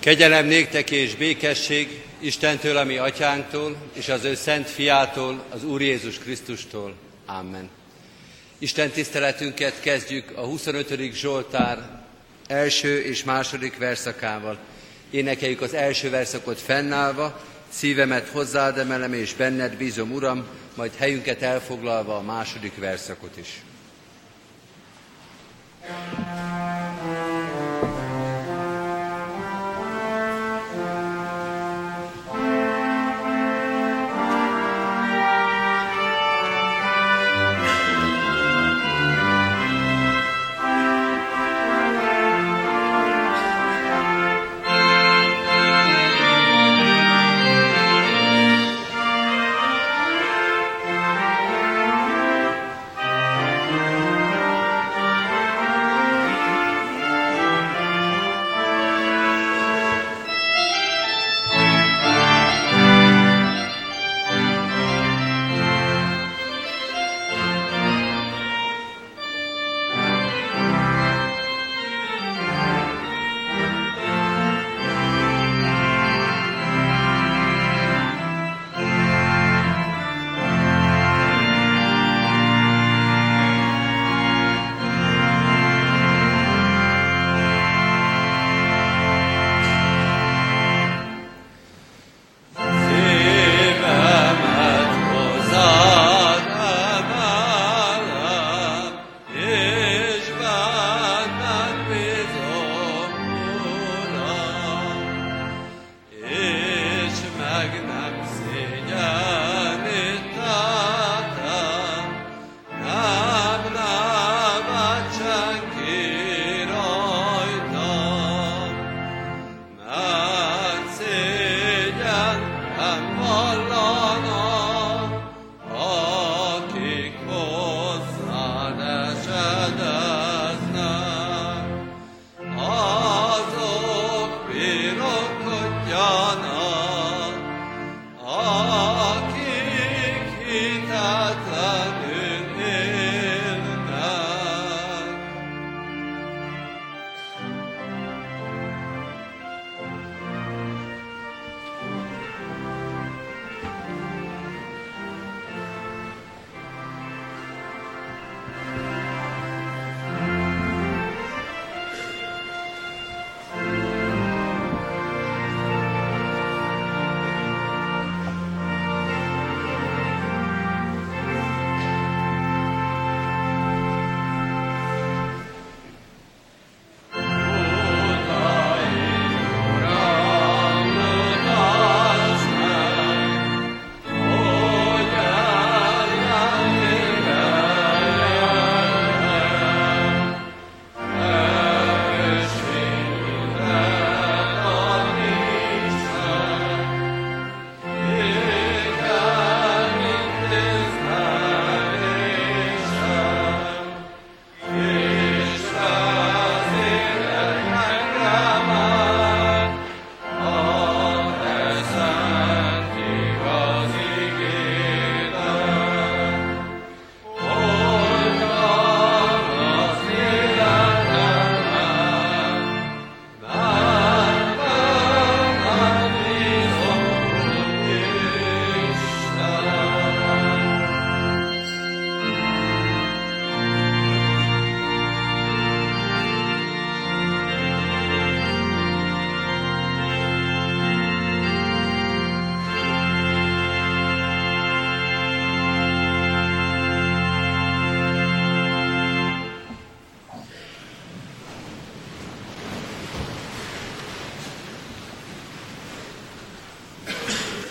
[0.00, 6.18] Kegyelem néktek és békesség Istentől, ami atyánktól, és az ő szent fiától, az Úr Jézus
[6.18, 6.94] Krisztustól.
[7.26, 7.68] Amen.
[8.58, 11.12] Isten tiszteletünket kezdjük a 25.
[11.12, 12.02] Zsoltár
[12.46, 14.58] első és második verszakával.
[15.10, 22.16] Énekeljük az első verszakot fennállva, szívemet hozzád emelem, és benned bízom, Uram, majd helyünket elfoglalva
[22.16, 23.62] a második verszakot is.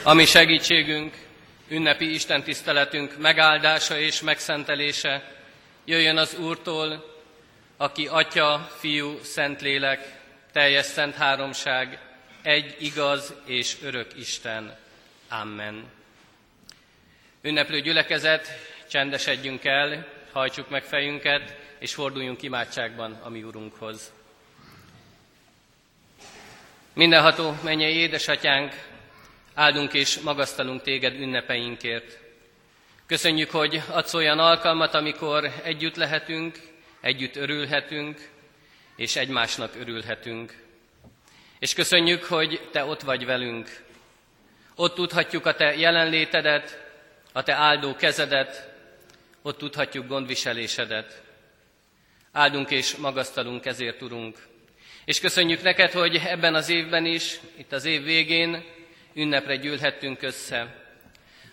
[0.07, 1.15] Ami segítségünk,
[1.67, 5.35] ünnepi Isten tiszteletünk megáldása és megszentelése
[5.85, 7.15] jöjjön az Úrtól,
[7.77, 10.19] aki Atya, Fiú, Szentlélek,
[10.51, 11.99] teljes szent háromság,
[12.41, 14.77] egy igaz és örök Isten.
[15.29, 15.85] Amen.
[17.41, 18.47] Ünneplő gyülekezet,
[18.89, 24.11] csendesedjünk el, hajtsuk meg fejünket, és forduljunk imádságban a mi Urunkhoz.
[26.93, 28.73] Mindenható mennyei édesatyánk,
[29.57, 32.19] Áldunk és magasztalunk téged ünnepeinkért.
[33.05, 36.59] Köszönjük, hogy adsz olyan alkalmat, amikor együtt lehetünk,
[37.01, 38.29] együtt örülhetünk,
[38.95, 40.63] és egymásnak örülhetünk.
[41.59, 43.83] És köszönjük, hogy Te ott vagy velünk.
[44.75, 46.79] Ott tudhatjuk a Te jelenlétedet,
[47.31, 48.73] a Te áldó kezedet,
[49.41, 51.21] ott tudhatjuk gondviselésedet.
[52.31, 54.47] Áldunk és magasztalunk ezért, Urunk.
[55.05, 58.75] És köszönjük neked, hogy ebben az évben is, itt az év végén
[59.17, 60.75] ünnepre gyűlhettünk össze.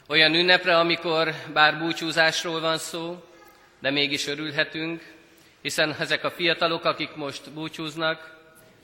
[0.08, 3.24] Olyan ünnepre, amikor bár búcsúzásról van szó,
[3.78, 5.12] de mégis örülhetünk,
[5.62, 8.36] hiszen ezek a fiatalok, akik most búcsúznak,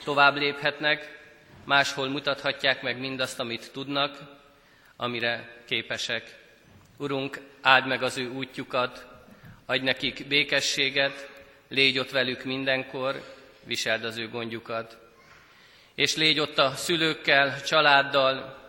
[0.04, 1.18] tovább léphetnek,
[1.64, 4.18] máshol mutathatják meg mindazt, amit tudnak,
[4.96, 6.36] amire képesek.
[6.96, 9.06] Urunk, áld meg az ő útjukat,
[9.66, 11.28] adj nekik békességet,
[11.68, 13.22] légy ott velük mindenkor,
[13.64, 14.96] viseld az ő gondjukat.
[15.94, 18.59] És légy ott a szülőkkel, családdal,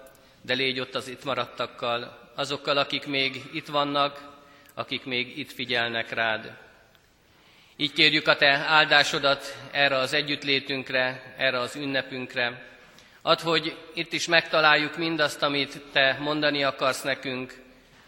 [0.41, 4.29] de légy ott az itt maradtakkal, azokkal, akik még itt vannak,
[4.73, 6.57] akik még itt figyelnek rád.
[7.75, 12.69] Így kérjük a Te áldásodat erre az együttlétünkre, erre az ünnepünkre.
[13.21, 17.61] Add, hogy itt is megtaláljuk mindazt, amit Te mondani akarsz nekünk,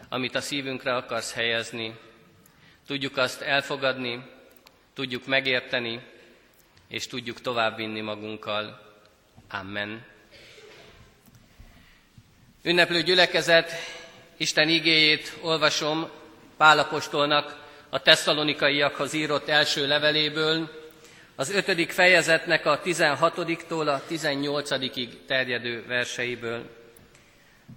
[0.08, 1.94] amit a szívünkre akarsz helyezni.
[2.86, 4.22] Tudjuk azt elfogadni,
[4.94, 6.00] tudjuk megérteni,
[6.88, 8.80] és tudjuk továbbvinni magunkkal.
[9.50, 10.13] Amen.
[12.66, 13.70] Ünneplő gyülekezet,
[14.36, 16.10] Isten igéjét olvasom
[16.56, 20.70] Pálapostolnak a tesszalonikaiakhoz írott első leveléből,
[21.36, 26.70] az ötödik fejezetnek a 16-tól a 18-ig terjedő verseiből.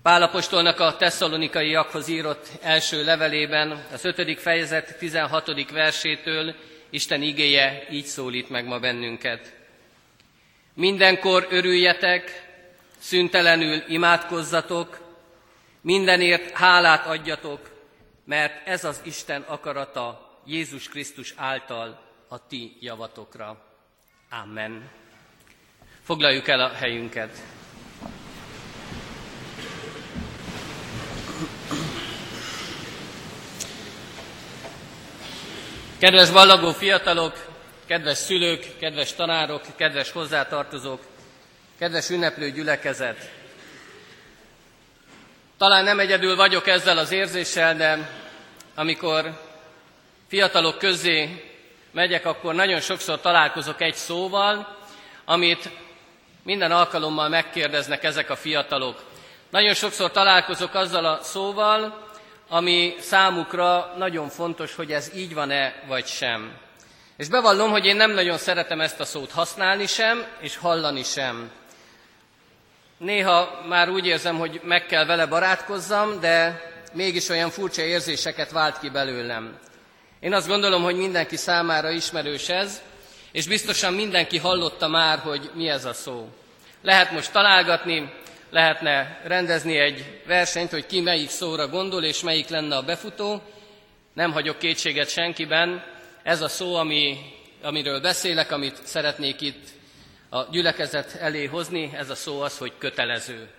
[0.02, 5.72] Pálapostolnak a tesszalonikaiakhoz írott első levelében, az ötödik fejezet 16.
[5.72, 6.56] versétől
[6.90, 9.54] Isten igéje így szólít meg ma bennünket.
[10.74, 12.47] Mindenkor örüljetek,
[12.98, 15.00] szüntelenül imádkozzatok,
[15.82, 17.70] mindenért hálát adjatok,
[18.26, 23.66] mert ez az Isten akarata Jézus Krisztus által a ti javatokra.
[24.30, 24.90] Amen.
[26.04, 27.38] Foglaljuk el a helyünket.
[35.98, 37.48] Kedves ballagó fiatalok,
[37.86, 41.06] kedves szülők, kedves tanárok, kedves hozzátartozók,
[41.80, 43.30] kedves ünneplő gyülekezet!
[45.58, 48.10] Talán nem egyedül vagyok ezzel az érzéssel, de
[48.76, 49.42] amikor
[50.28, 51.46] fiatalok közé
[51.92, 54.78] megyek, akkor nagyon sokszor találkozok egy szóval,
[55.26, 55.70] amit
[56.44, 59.04] minden alkalommal megkérdeznek ezek a fiatalok.
[59.50, 62.08] Nagyon sokszor találkozok azzal a szóval,
[62.50, 66.58] ami számukra nagyon fontos, hogy ez így van-e vagy sem.
[67.18, 71.52] És bevallom, hogy én nem nagyon szeretem ezt a szót használni sem, és hallani sem.
[72.98, 76.62] Néha már úgy érzem, hogy meg kell vele barátkozzam, de
[76.94, 79.60] mégis olyan furcsa érzéseket vált ki belőlem.
[80.20, 82.82] Én azt gondolom, hogy mindenki számára ismerős ez,
[83.32, 86.30] és biztosan mindenki hallotta már, hogy mi ez a szó.
[86.82, 88.14] Lehet most találgatni,
[88.50, 93.42] lehetne rendezni egy versenyt, hogy ki melyik szóra gondol, és melyik lenne a befutó.
[94.14, 95.84] Nem hagyok kétséget senkiben.
[96.24, 97.18] Ez a szó, ami,
[97.62, 99.77] amiről beszélek, amit szeretnék itt
[100.30, 103.50] a gyülekezet elé hozni, ez a szó az, hogy kötelező.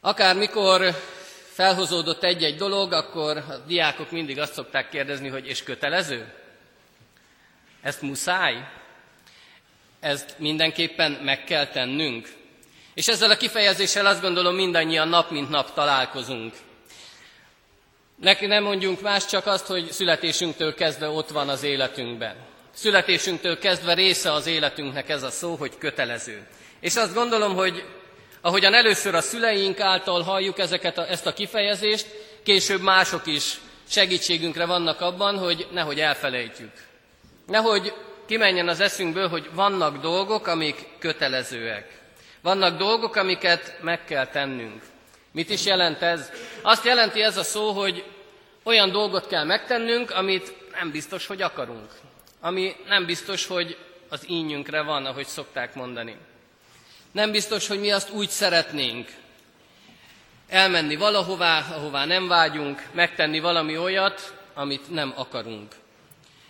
[0.00, 0.94] Akármikor
[1.52, 6.32] felhozódott egy-egy dolog, akkor a diákok mindig azt szokták kérdezni, hogy és kötelező?
[7.82, 8.68] Ezt muszáj?
[10.00, 12.28] Ezt mindenképpen meg kell tennünk?
[12.94, 16.54] És ezzel a kifejezéssel azt gondolom mindannyian nap mint nap találkozunk.
[18.16, 22.47] Neki nem mondjunk más, csak azt, hogy születésünktől kezdve ott van az életünkben.
[22.80, 26.46] Születésünktől kezdve része az életünknek ez a szó, hogy kötelező.
[26.80, 27.84] És azt gondolom, hogy
[28.40, 32.06] ahogyan először a szüleink által halljuk ezeket a, ezt a kifejezést,
[32.42, 36.72] később mások is segítségünkre vannak abban, hogy nehogy elfelejtjük.
[37.46, 37.92] Nehogy
[38.26, 42.00] kimenjen az eszünkből, hogy vannak dolgok, amik kötelezőek.
[42.40, 44.82] Vannak dolgok, amiket meg kell tennünk.
[45.32, 46.30] Mit is jelent ez?
[46.62, 48.04] Azt jelenti ez a szó, hogy
[48.62, 51.90] olyan dolgot kell megtennünk, amit nem biztos, hogy akarunk.
[52.40, 53.76] Ami nem biztos, hogy
[54.08, 56.16] az ínyünkre van, ahogy szokták mondani.
[57.12, 59.08] Nem biztos, hogy mi azt úgy szeretnénk.
[60.48, 65.74] Elmenni valahová, ahová nem vágyunk, megtenni valami olyat, amit nem akarunk.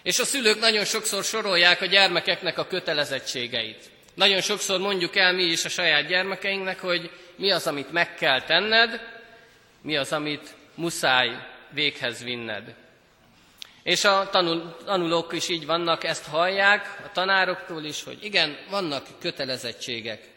[0.03, 3.91] És a szülők nagyon sokszor sorolják a gyermekeknek a kötelezettségeit.
[4.15, 8.43] Nagyon sokszor mondjuk el mi is a saját gyermekeinknek, hogy mi az, amit meg kell
[8.43, 9.01] tenned,
[9.83, 11.31] mi az, amit muszáj
[11.71, 12.75] véghez vinned.
[13.89, 19.07] És a tanul, tanulók is így vannak, ezt hallják a tanároktól is, hogy igen, vannak
[19.21, 20.29] kötelezettségek.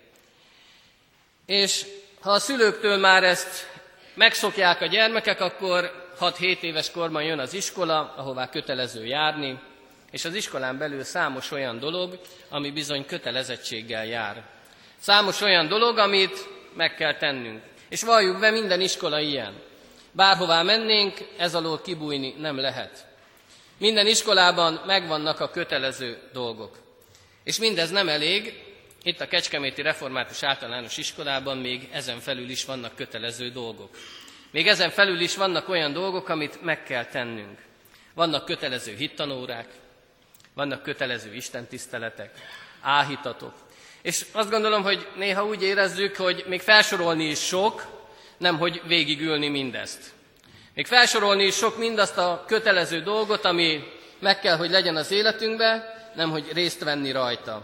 [1.46, 1.86] És
[2.22, 3.68] ha a szülőktől már ezt
[4.14, 9.60] megszokják a gyermekek, akkor 6-7 éves korban jön az iskola, ahová kötelező járni,
[10.12, 14.44] és az iskolán belül számos olyan dolog, ami bizony kötelezettséggel jár.
[15.00, 17.64] Számos olyan dolog, amit meg kell tennünk.
[17.90, 19.54] És valljuk be, minden iskola ilyen.
[20.12, 23.10] Bárhová mennénk, ez alól kibújni nem lehet.
[23.82, 26.78] Minden iskolában megvannak a kötelező dolgok.
[27.44, 28.64] És mindez nem elég,
[29.04, 33.98] itt a Kecskeméti Református Általános Iskolában még ezen felül is vannak kötelező dolgok.
[34.52, 37.60] Még ezen felül is vannak olyan dolgok, amit meg kell tennünk.
[38.14, 39.68] Vannak kötelező hittanórák,
[40.54, 42.32] vannak kötelező istentiszteletek,
[42.82, 43.54] áhítatok.
[44.02, 47.86] És azt gondolom, hogy néha úgy érezzük, hogy még felsorolni is sok,
[48.38, 50.14] nem hogy végigülni mindezt.
[50.74, 53.84] Még felsorolni is sok mindazt a kötelező dolgot, ami
[54.20, 55.84] meg kell, hogy legyen az életünkben,
[56.16, 57.62] nem hogy részt venni rajta.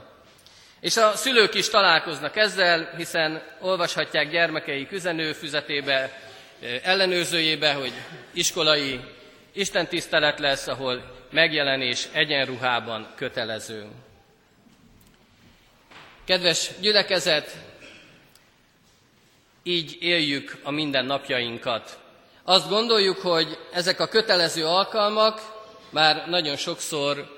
[0.79, 6.21] És a szülők is találkoznak ezzel, hiszen olvashatják gyermekeik üzenőfüzetébe,
[6.83, 7.93] ellenőrzőjébe, hogy
[8.33, 8.99] iskolai
[9.51, 13.85] istentisztelet lesz, ahol megjelenés egyenruhában kötelező.
[16.25, 17.57] Kedves gyülekezet,
[19.63, 21.99] így éljük a mindennapjainkat.
[22.49, 25.41] Azt gondoljuk, hogy ezek a kötelező alkalmak
[25.89, 27.37] már nagyon sokszor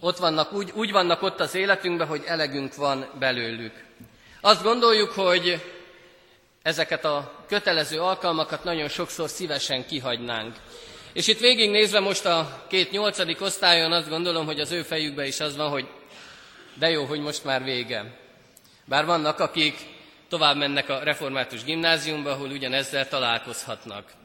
[0.00, 3.84] ott vannak, úgy, úgy vannak ott az életünkben, hogy elegünk van belőlük.
[4.40, 5.64] Azt gondoljuk, hogy
[6.62, 10.56] ezeket a kötelező alkalmakat nagyon sokszor szívesen kihagynánk.
[11.12, 15.40] És itt végignézve most a két nyolcadik osztályon azt gondolom, hogy az ő fejükben is
[15.40, 15.88] az van, hogy
[16.74, 18.18] de jó, hogy most már vége.
[18.84, 19.78] Bár vannak, akik
[20.28, 24.16] tovább mennek a református gimnáziumba, ahol ugyanezzel találkozhatnak.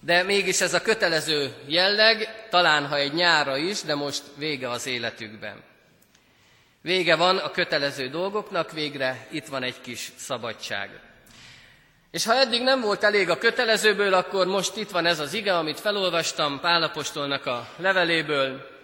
[0.00, 4.86] De mégis ez a kötelező jelleg, talán ha egy nyára is, de most vége az
[4.86, 5.62] életükben.
[6.82, 10.90] Vége van a kötelező dolgoknak, végre itt van egy kis szabadság.
[12.10, 15.56] És ha eddig nem volt elég a kötelezőből, akkor most itt van ez az ige,
[15.56, 18.76] amit felolvastam Pálapostolnak a leveléből,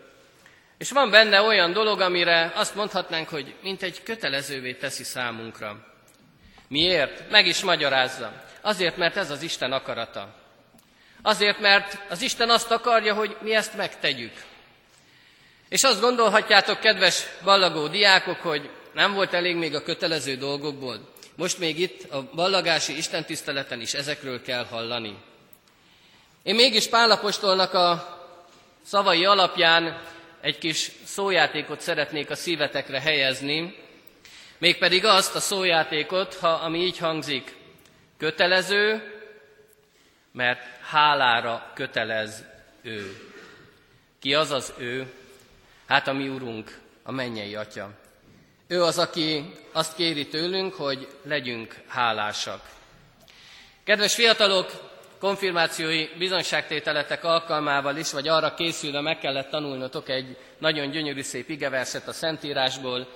[0.79, 5.87] és van benne olyan dolog, amire azt mondhatnánk, hogy mint egy kötelezővé teszi számunkra.
[6.69, 7.31] Miért?
[7.31, 8.33] Meg is magyarázza.
[8.61, 10.44] Azért, mert ez az Isten akarata.
[11.27, 14.33] Azért, mert az Isten azt akarja, hogy mi ezt megtegyük.
[15.69, 21.13] És azt gondolhatjátok, kedves ballagó diákok, hogy nem volt elég még a kötelező dolgokból.
[21.37, 25.17] Most még itt a ballagási istentiszteleten is ezekről kell hallani.
[26.43, 28.19] Én mégis Pálapostolnak a
[28.87, 30.03] szavai alapján
[30.41, 33.77] egy kis szójátékot szeretnék a szívetekre helyezni,
[34.59, 37.55] mégpedig azt a szójátékot, ha, ami így hangzik,
[38.19, 39.14] kötelező,
[40.35, 40.61] mert
[40.91, 42.45] hálára kötelez
[42.83, 43.17] ő.
[44.21, 45.13] Ki az az ő?
[45.87, 47.91] Hát a mi Urunk, a mennyei Atya.
[48.67, 52.71] Ő az, aki azt kéri tőlünk, hogy legyünk hálásak.
[53.85, 54.71] Kedves fiatalok,
[55.21, 62.09] konfirmációi bizonyságtételetek alkalmával is, vagy arra készülve meg kellett tanulnotok egy nagyon gyönyörű szép igeverset
[62.09, 63.09] a Szentírásból,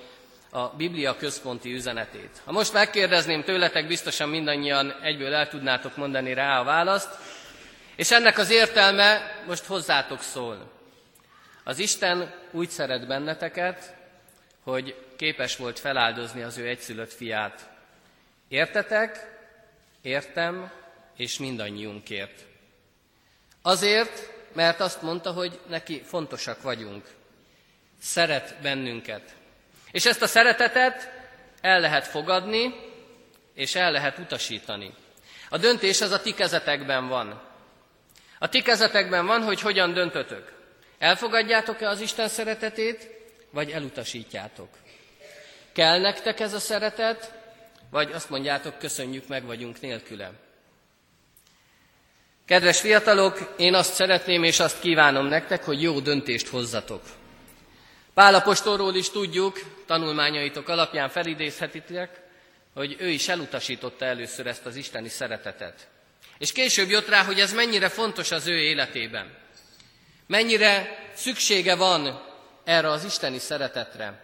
[0.50, 2.40] a Biblia központi üzenetét.
[2.44, 7.08] Ha most megkérdezném tőletek, biztosan mindannyian egyből el tudnátok mondani rá a választ,
[7.96, 10.70] és ennek az értelme most hozzátok szól.
[11.64, 13.94] Az Isten úgy szeret benneteket,
[14.62, 17.68] hogy képes volt feláldozni az ő egyszülött fiát.
[18.48, 19.36] Értetek?
[20.02, 20.70] Értem,
[21.16, 22.44] és mindannyiunkért.
[23.62, 27.06] Azért, mert azt mondta, hogy neki fontosak vagyunk.
[28.00, 29.34] Szeret bennünket.
[29.90, 31.10] És ezt a szeretetet
[31.60, 32.74] el lehet fogadni,
[33.54, 34.94] és el lehet utasítani.
[35.48, 37.42] A döntés az a ti kezetekben van.
[38.38, 40.52] A ti kezetekben van, hogy hogyan döntötök.
[40.98, 43.10] Elfogadjátok-e az Isten szeretetét,
[43.50, 44.68] vagy elutasítjátok?
[45.72, 47.32] Kell nektek ez a szeretet,
[47.90, 50.30] vagy azt mondjátok, köszönjük, meg vagyunk nélküle.
[52.46, 57.02] Kedves fiatalok, én azt szeretném és azt kívánom nektek, hogy jó döntést hozzatok.
[58.18, 62.20] Pálapostolról is tudjuk, tanulmányaitok alapján felidézhetitek,
[62.74, 65.88] hogy ő is elutasította először ezt az isteni szeretetet.
[66.38, 69.34] És később jött rá, hogy ez mennyire fontos az ő életében.
[70.26, 72.22] Mennyire szüksége van
[72.64, 74.22] erre az isteni szeretetre.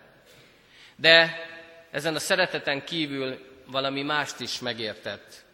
[0.96, 1.46] De
[1.90, 5.44] ezen a szereteten kívül valami mást is megértett.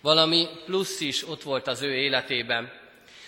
[0.00, 2.72] Valami plusz is ott volt az ő életében.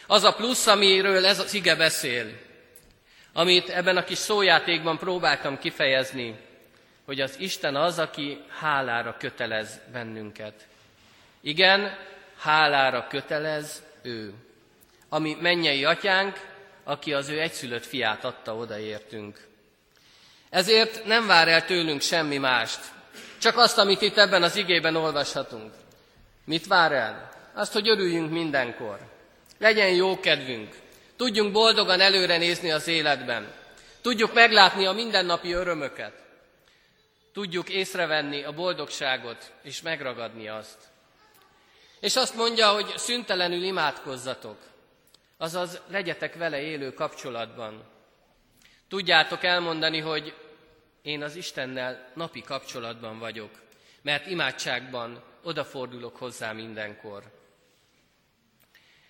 [0.06, 2.50] Az a plusz, amiről ez az ige beszél,
[3.32, 6.36] amit ebben a kis szójátékban próbáltam kifejezni,
[7.04, 10.66] hogy az Isten az, aki hálára kötelez bennünket.
[11.40, 11.98] Igen,
[12.38, 14.34] hálára kötelez ő.
[15.08, 16.50] Ami mennyei atyánk,
[16.84, 19.46] aki az ő egyszülött fiát adta odaértünk.
[20.50, 22.80] Ezért nem vár el tőlünk semmi mást,
[23.38, 25.72] csak azt, amit itt ebben az igében olvashatunk.
[26.44, 27.30] Mit vár el?
[27.54, 28.98] Azt, hogy örüljünk mindenkor.
[29.58, 30.74] Legyen jó kedvünk.
[31.16, 33.52] Tudjunk boldogan előre nézni az életben.
[34.00, 36.21] Tudjuk meglátni a mindennapi örömöket.
[37.33, 40.78] tudjuk észrevenni a boldogságot és megragadni azt.
[42.00, 44.59] És azt mondja, hogy szüntelenül imádkozzatok,
[45.37, 47.85] azaz legyetek vele élő kapcsolatban.
[48.88, 50.35] Tudjátok elmondani, hogy
[51.02, 53.50] én az Istennel napi kapcsolatban vagyok,
[54.02, 57.23] mert imádságban odafordulok hozzá mindenkor.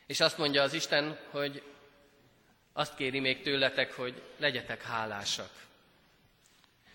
[0.07, 1.63] És azt mondja az Isten, hogy
[2.73, 5.51] azt kéri még tőletek, hogy legyetek hálásak.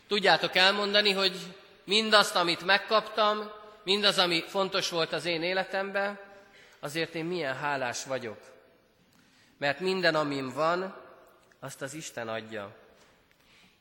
[0.07, 1.37] Tudjátok elmondani, hogy
[1.83, 3.51] mindazt, amit megkaptam,
[3.83, 6.19] mindaz, ami fontos volt az én életemben,
[6.79, 8.39] azért én milyen hálás vagyok.
[9.57, 10.95] Mert minden, amim van,
[11.59, 12.75] azt az Isten adja.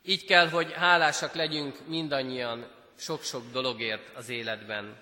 [0.02, 4.96] Így kell, hogy hálásak legyünk mindannyian sok-sok dologért az életben.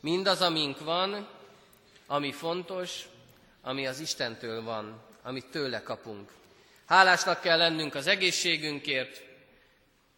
[0.00, 1.28] Mindaz, amink van,
[2.06, 3.02] ami fontos,
[3.62, 6.30] ami az Istentől van, amit tőle kapunk.
[6.86, 9.24] Hálásnak kell lennünk az egészségünkért,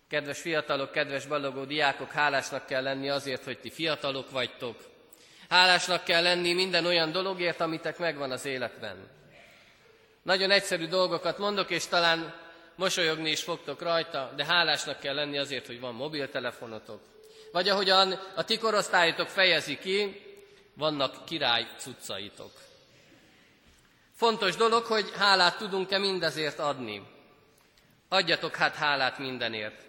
[0.09, 4.77] Kedves fiatalok, kedves ballagó diákok, hálásnak kell lenni azért, hogy ti fiatalok vagytok.
[5.49, 9.09] Hálásnak kell lenni minden olyan dologért, amitek megvan az életben.
[10.23, 12.35] Nagyon egyszerű dolgokat mondok, és talán
[12.75, 17.01] mosolyogni is fogtok rajta, de hálásnak kell lenni azért, hogy van mobiltelefonotok.
[17.53, 20.23] Vagy ahogyan a ti korosztályotok fejezi ki,
[20.75, 22.53] vannak király cuccaitok.
[24.19, 27.07] Fontos dolog, hogy hálát tudunk-e mindezért adni.
[28.09, 29.83] Adjatok hát hálát mindenért.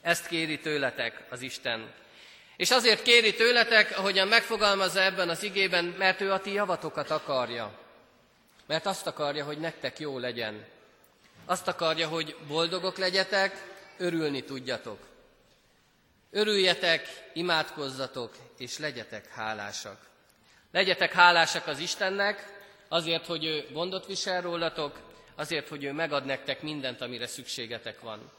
[0.00, 1.92] Ezt kéri tőletek az Isten.
[2.56, 7.78] És azért kéri tőletek, ahogyan megfogalmazza ebben az igében, mert ő a ti javatokat akarja.
[8.66, 10.66] Mert azt akarja, hogy nektek jó legyen.
[11.46, 13.64] Azt akarja, hogy boldogok legyetek,
[13.98, 14.98] örülni tudjatok.
[16.30, 19.98] Örüljetek, imádkozzatok, és legyetek hálásak.
[20.72, 22.57] Legyetek hálásak az Istennek,
[22.88, 25.00] azért, hogy ő gondot visel rólatok,
[25.34, 28.30] azért, hogy ő megad nektek mindent, amire szükségetek van.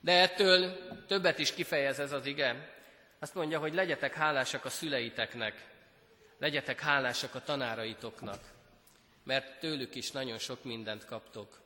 [0.00, 2.74] De ettől többet is kifejez ez az ige.
[3.18, 5.64] Azt mondja, hogy legyetek hálásak a szüleiteknek,
[6.38, 8.40] legyetek hálásak a tanáraitoknak,
[9.24, 11.60] mert tőlük is nagyon sok mindent kaptok.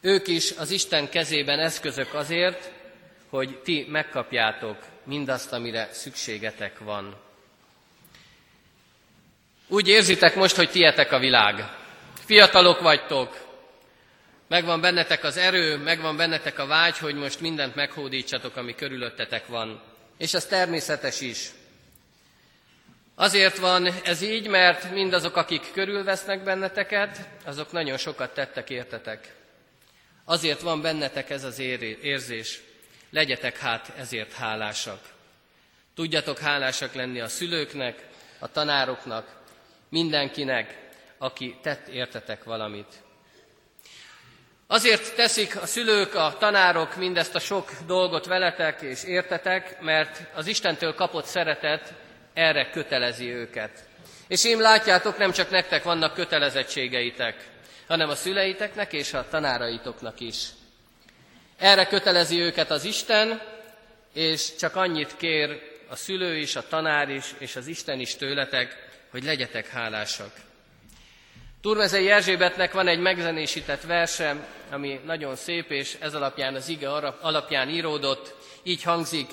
[0.00, 2.72] Ők is az Isten kezében eszközök azért,
[3.28, 7.27] hogy ti megkapjátok mindazt, amire szükségetek van.
[9.68, 11.68] Úgy érzitek most, hogy tietek a világ.
[12.24, 13.48] Fiatalok vagytok,
[14.48, 19.82] Megvan bennetek az erő, megvan bennetek a vágy, hogy most mindent meghódítsatok, ami körülöttetek van.
[20.18, 21.50] És ez természetes is.
[23.14, 29.34] Azért van ez így, mert mindazok, akik körülvesznek benneteket, azok nagyon sokat tettek értetek.
[30.24, 31.58] Azért van bennetek ez az
[32.02, 32.60] érzés.
[33.10, 35.00] Legyetek hát ezért hálásak.
[35.94, 38.06] Tudjatok hálásak lenni a szülőknek,
[38.38, 39.37] a tanároknak,
[39.88, 40.78] mindenkinek,
[41.18, 43.02] aki tett értetek valamit.
[44.66, 50.46] Azért teszik a szülők, a tanárok mindezt a sok dolgot veletek és értetek, mert az
[50.46, 51.92] Istentől kapott szeretet
[52.34, 53.84] erre kötelezi őket.
[54.26, 57.48] És én látjátok, nem csak nektek vannak kötelezettségeitek,
[57.86, 60.46] hanem a szüleiteknek és a tanáraitoknak is.
[61.58, 63.42] Erre kötelezi őket az Isten,
[64.14, 68.87] és csak annyit kér a szülő is, a tanár is, és az Isten is tőletek,
[69.10, 70.32] hogy legyetek hálásak.
[71.60, 76.90] Turmezei Erzsébetnek van egy megzenésített verse, ami nagyon szép, és ez alapján az ige
[77.20, 79.30] alapján íródott, így hangzik,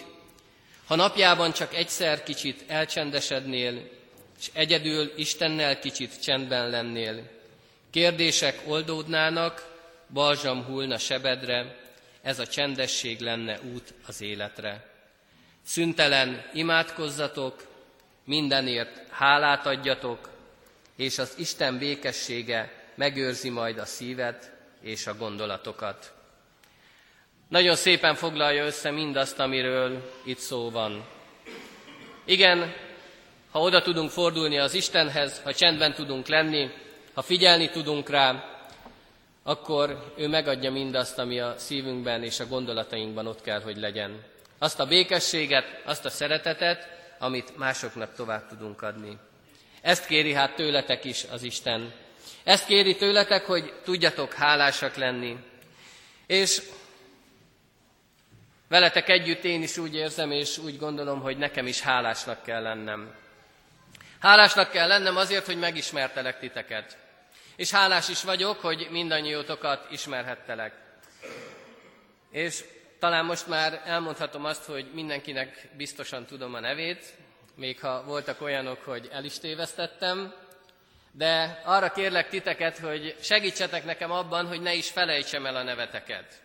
[0.85, 3.89] ha napjában csak egyszer kicsit elcsendesednél,
[4.39, 7.29] és egyedül Istennel kicsit csendben lennél,
[7.91, 9.73] kérdések oldódnának,
[10.09, 11.75] balzsam hullna sebedre,
[12.21, 14.89] ez a csendesség lenne út az életre.
[15.65, 17.67] Szüntelen imádkozzatok,
[18.25, 20.29] mindenért hálát adjatok,
[20.95, 26.13] és az Isten békessége megőrzi majd a szívet és a gondolatokat.
[27.49, 31.05] Nagyon szépen foglalja össze mindazt, amiről itt szó van.
[32.25, 32.73] Igen,
[33.51, 36.69] ha oda tudunk fordulni az Istenhez, ha csendben tudunk lenni,
[37.13, 38.43] ha figyelni tudunk rá,
[39.43, 44.23] akkor ő megadja mindazt, ami a szívünkben és a gondolatainkban ott kell, hogy legyen.
[44.57, 46.87] Azt a békességet, azt a szeretetet,
[47.19, 49.17] amit másoknak tovább tudunk adni.
[49.81, 51.93] Ezt kéri hát tőletek is az Isten.
[52.43, 55.37] Ezt kéri tőletek, hogy tudjatok hálásak lenni.
[56.27, 56.61] És
[58.67, 63.15] veletek együtt én is úgy érzem, és úgy gondolom, hogy nekem is hálásnak kell lennem.
[64.19, 66.97] Hálásnak kell lennem azért, hogy megismertelek titeket.
[67.55, 70.73] És hálás is vagyok, hogy mindannyiótokat ismerhettelek.
[72.31, 72.63] És
[72.99, 77.13] talán most már elmondhatom azt, hogy mindenkinek biztosan tudom a nevét,
[77.55, 80.33] még ha voltak olyanok, hogy el is tévesztettem,
[81.11, 86.41] de arra kérlek titeket, hogy segítsetek nekem abban, hogy ne is felejtsem el a neveteket.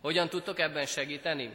[0.00, 1.52] Hogyan tudtok ebben segíteni?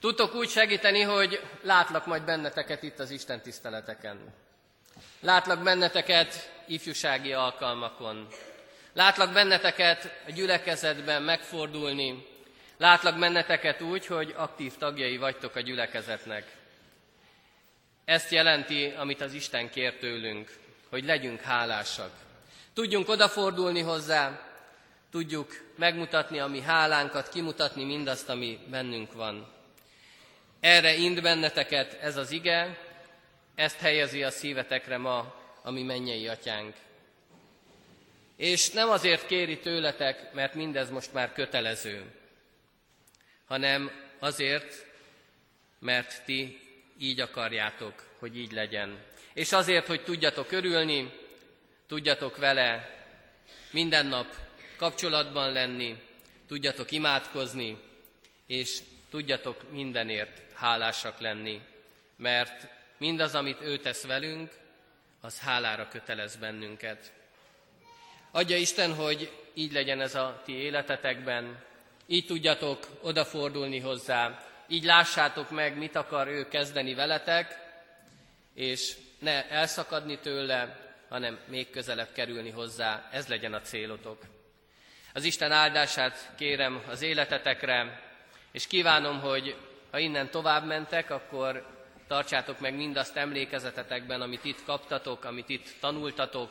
[0.00, 4.34] Tudtok úgy segíteni, hogy látlak majd benneteket itt az Isten tiszteleteken.
[5.20, 8.28] Látlak benneteket ifjúsági alkalmakon.
[8.92, 12.26] Látlak benneteket a gyülekezetben megfordulni.
[12.78, 16.56] Látlak benneteket úgy, hogy aktív tagjai vagytok a gyülekezetnek.
[18.04, 20.56] Ezt jelenti, amit az Isten kér tőlünk,
[20.88, 22.10] hogy legyünk hálásak.
[22.74, 24.40] Tudjunk odafordulni hozzá,
[25.10, 29.52] tudjuk megmutatni a mi hálánkat, kimutatni mindazt, ami bennünk van.
[30.60, 32.78] Erre ind benneteket ez az ige,
[33.54, 36.74] ezt helyezi a szívetekre ma a mi mennyei atyánk.
[38.36, 42.17] És nem azért kéri tőletek, mert mindez most már kötelező,
[43.48, 44.86] hanem azért,
[45.78, 46.60] mert ti
[46.98, 48.98] így akarjátok, hogy így legyen.
[49.32, 51.12] És azért, hogy tudjatok örülni,
[51.86, 52.96] tudjatok vele
[53.70, 54.34] minden nap
[54.76, 56.02] kapcsolatban lenni,
[56.46, 57.78] tudjatok imádkozni,
[58.46, 58.78] és
[59.10, 61.60] tudjatok mindenért hálásak lenni,
[62.16, 64.52] mert mindaz, amit ő tesz velünk,
[65.20, 67.12] az hálára kötelez bennünket.
[68.30, 71.66] Adja Isten, hogy így legyen ez a ti életetekben,
[72.10, 77.58] így tudjatok odafordulni hozzá, így lássátok meg, mit akar ő kezdeni veletek,
[78.54, 84.22] és ne elszakadni tőle, hanem még közelebb kerülni hozzá, ez legyen a célotok.
[85.12, 88.02] Az Isten áldását kérem az életetekre,
[88.52, 89.56] és kívánom, hogy
[89.90, 91.66] ha innen tovább mentek, akkor
[92.06, 96.50] tartsátok meg mindazt emlékezetetekben, amit itt kaptatok, amit itt tanultatok,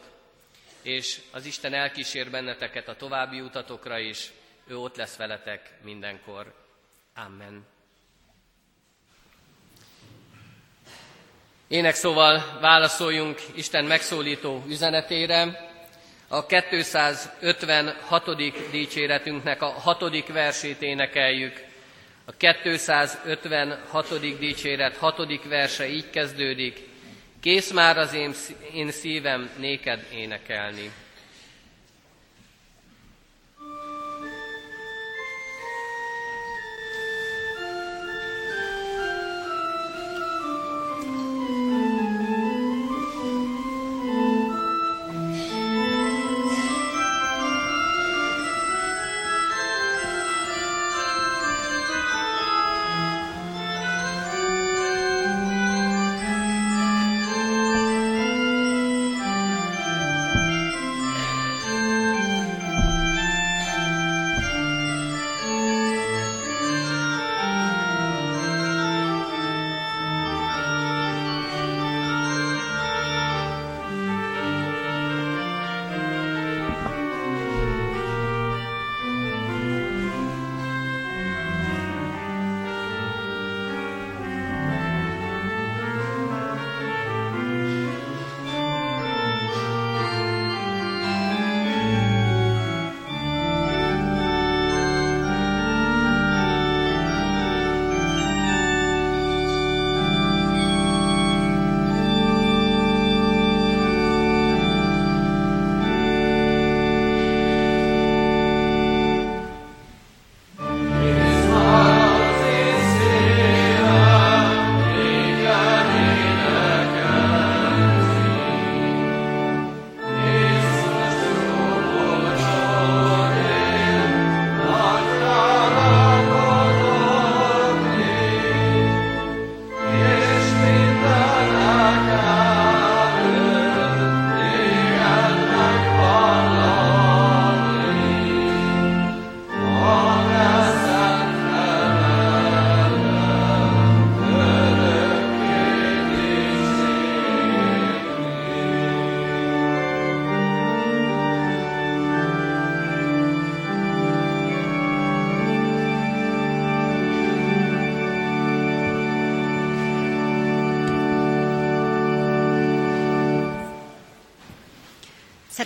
[0.81, 4.31] és az Isten elkísér benneteket a további utatokra is,
[4.67, 6.53] ő ott lesz veletek mindenkor.
[7.15, 7.65] Amen.
[11.67, 15.65] Ének szóval válaszoljunk Isten megszólító üzenetére.
[16.27, 18.35] A 256.
[18.71, 21.65] dicséretünknek a hatodik versét énekeljük.
[22.25, 24.19] A 256.
[24.39, 26.87] dicséret hatodik verse így kezdődik.
[27.39, 28.33] Kész már az én,
[28.73, 30.91] én szívem néked énekelni.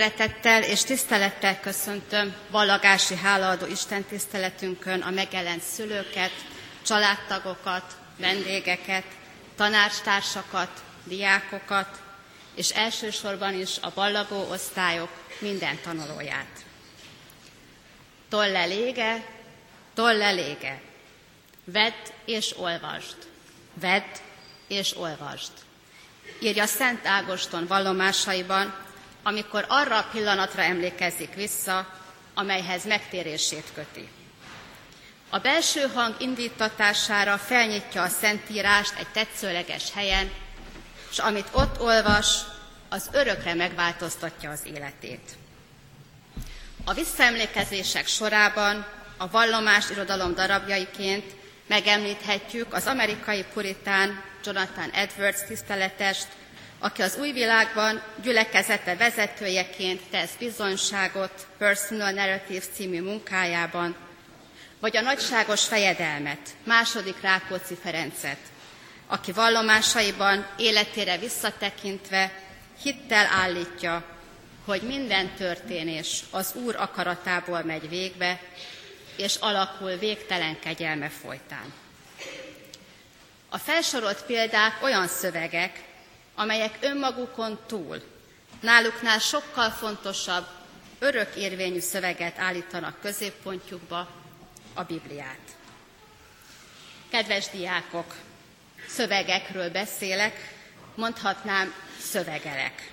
[0.01, 6.31] Szeretettel és tisztelettel köszöntöm vallagási hálaadó Isten tiszteletünkön a megjelent szülőket,
[6.85, 9.03] családtagokat, vendégeket,
[9.55, 10.69] tanárstársakat,
[11.03, 12.01] diákokat,
[12.55, 15.09] és elsősorban is a ballagó osztályok
[15.39, 16.65] minden tanulóját.
[18.29, 19.25] Tolle lége,
[19.93, 20.81] tolle lége,
[21.63, 23.15] vedd és olvasd,
[23.73, 24.15] vedd
[24.67, 25.51] és olvasd.
[26.39, 28.89] Írja Szent Ágoston vallomásaiban,
[29.23, 31.87] amikor arra a pillanatra emlékezik vissza,
[32.33, 34.09] amelyhez megtérését köti.
[35.29, 40.31] A belső hang indítatására felnyitja a Szentírást egy tetszőleges helyen,
[41.11, 42.35] és amit ott olvas,
[42.89, 45.31] az örökre megváltoztatja az életét.
[46.85, 48.85] A visszaemlékezések sorában
[49.17, 51.35] a vallomás irodalom darabjaiként
[51.67, 56.27] megemlíthetjük az amerikai puritán Jonathan Edwards tiszteletest,
[56.81, 63.95] aki az új világban gyülekezete vezetőjeként tesz bizonyságot Personal Narrative című munkájában,
[64.79, 68.37] vagy a nagyságos fejedelmet, második Rákóczi Ferencet,
[69.07, 72.31] aki vallomásaiban életére visszatekintve
[72.81, 74.03] hittel állítja,
[74.65, 78.39] hogy minden történés az Úr akaratából megy végbe,
[79.17, 81.73] és alakul végtelen kegyelme folytán.
[83.49, 85.89] A felsorolt példák olyan szövegek,
[86.35, 88.01] amelyek önmagukon túl,
[88.59, 90.45] náluknál sokkal fontosabb,
[90.99, 94.07] örök érvényű szöveget állítanak középpontjukba,
[94.73, 95.39] a Bibliát.
[97.09, 98.15] Kedves diákok,
[98.87, 100.53] szövegekről beszélek,
[100.95, 102.91] mondhatnám szövegelek.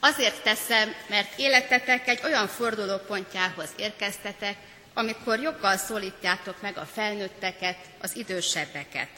[0.00, 4.56] Azért teszem, mert életetek egy olyan fordulópontjához érkeztetek,
[4.94, 9.08] amikor joggal szólítjátok meg a felnőtteket, az idősebbeket.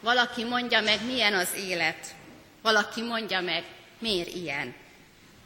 [0.00, 2.14] Valaki mondja meg, milyen az élet,
[2.62, 3.64] valaki mondja meg,
[3.98, 4.74] miért ilyen.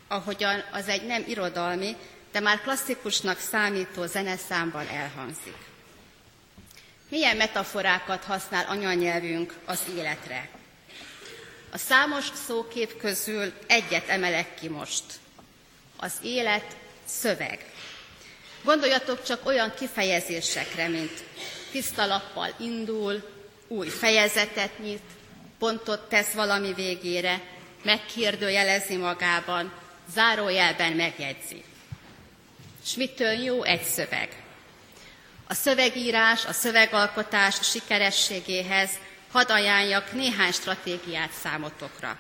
[0.09, 1.97] Ahogyan az egy nem irodalmi,
[2.33, 5.57] de már klasszikusnak számító zeneszámban elhangzik.
[7.09, 10.49] Milyen metaforákat használ anyanyelvünk az életre?
[11.71, 15.05] A számos szókép közül egyet emelek ki most.
[15.97, 17.73] Az élet szöveg.
[18.63, 21.25] Gondoljatok csak olyan kifejezésekre, mint
[21.71, 23.34] tiszta lappal indul,
[23.75, 25.03] új fejezetet nyit,
[25.59, 27.41] pontot tesz valami végére,
[27.83, 29.73] megkérdőjelezi magában,
[30.13, 31.65] zárójelben megjegyzi.
[32.85, 34.43] És mitől jó egy szöveg?
[35.49, 38.91] A szövegírás, a szövegalkotás sikerességéhez
[39.33, 42.19] hadd ajánljak néhány stratégiát számotokra.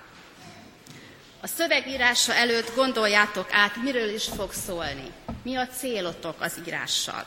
[1.40, 5.12] A szövegírása előtt gondoljátok át, miről is fog szólni.
[5.42, 7.26] Mi a célotok az írással?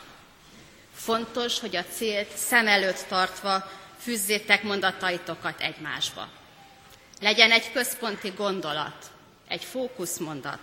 [0.96, 3.72] Fontos, hogy a célt szem előtt tartva
[4.08, 6.28] fűzzétek mondataitokat egymásba.
[7.22, 9.06] Legyen egy központi gondolat,
[9.48, 10.60] egy fókuszmondat,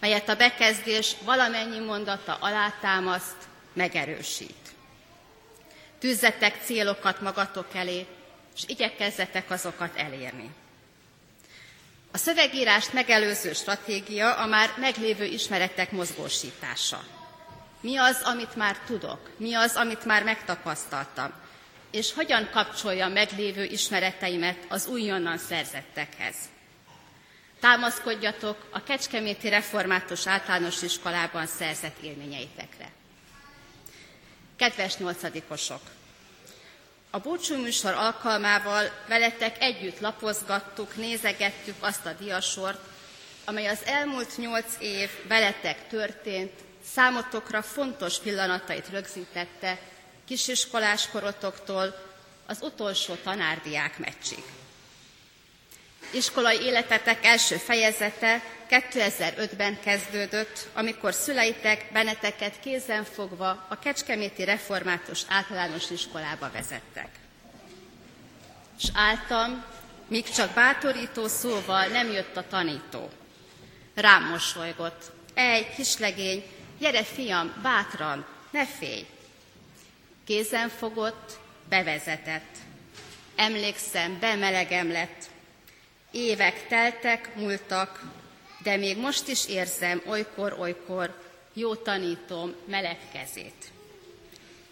[0.00, 3.36] melyet a bekezdés valamennyi mondata alátámaszt,
[3.72, 4.74] megerősít.
[5.98, 8.06] Tűzzetek célokat magatok elé,
[8.56, 10.50] és igyekezzetek azokat elérni.
[12.12, 17.02] A szövegírást megelőző stratégia a már meglévő ismeretek mozgósítása.
[17.80, 19.30] Mi az, amit már tudok?
[19.36, 21.46] Mi az, amit már megtapasztaltam?
[21.90, 26.34] És hogyan kapcsolja meglévő ismereteimet az újonnan szerzettekhez?
[27.60, 32.90] Támaszkodjatok a Kecskeméti Református Általános Iskolában szerzett élményeitekre.
[34.56, 35.80] Kedves nyolcadikosok!
[37.10, 42.80] A búcsúműsor alkalmával veletek együtt lapozgattuk, nézegettük azt a diasort,
[43.44, 46.52] amely az elmúlt nyolc év veletek történt,
[46.92, 49.78] számotokra fontos pillanatait rögzítette
[50.28, 51.94] kisiskolás korotoktól
[52.46, 54.42] az utolsó tanárdiák meccsig.
[56.10, 65.90] Iskolai életetek első fejezete 2005-ben kezdődött, amikor szüleitek benneteket kézen fogva a Kecskeméti Református Általános
[65.90, 67.08] Iskolába vezettek.
[68.78, 69.64] És álltam,
[70.08, 73.10] míg csak bátorító szóval nem jött a tanító.
[73.94, 75.10] Rám mosolygott.
[75.34, 76.44] Egy kislegény,
[76.78, 79.06] gyere fiam, bátran, ne félj.
[80.28, 81.38] Kézen fogott,
[81.68, 82.56] bevezetett.
[83.36, 85.24] Emlékszem, bemelegem lett,
[86.10, 88.02] Évek teltek, múltak,
[88.62, 93.72] de még most is érzem olykor-olykor jó tanítom meleg kezét.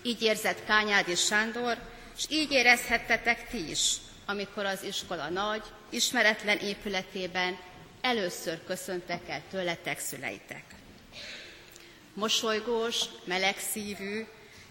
[0.02, 1.76] Így érzett Kányádi Sándor,
[2.16, 3.94] és így érezhettetek ti is,
[4.26, 7.58] amikor az iskola nagy, ismeretlen épületében
[8.00, 10.64] először köszöntek el tőletek szüleitek.
[12.14, 14.26] Mosolygós, melegszívű,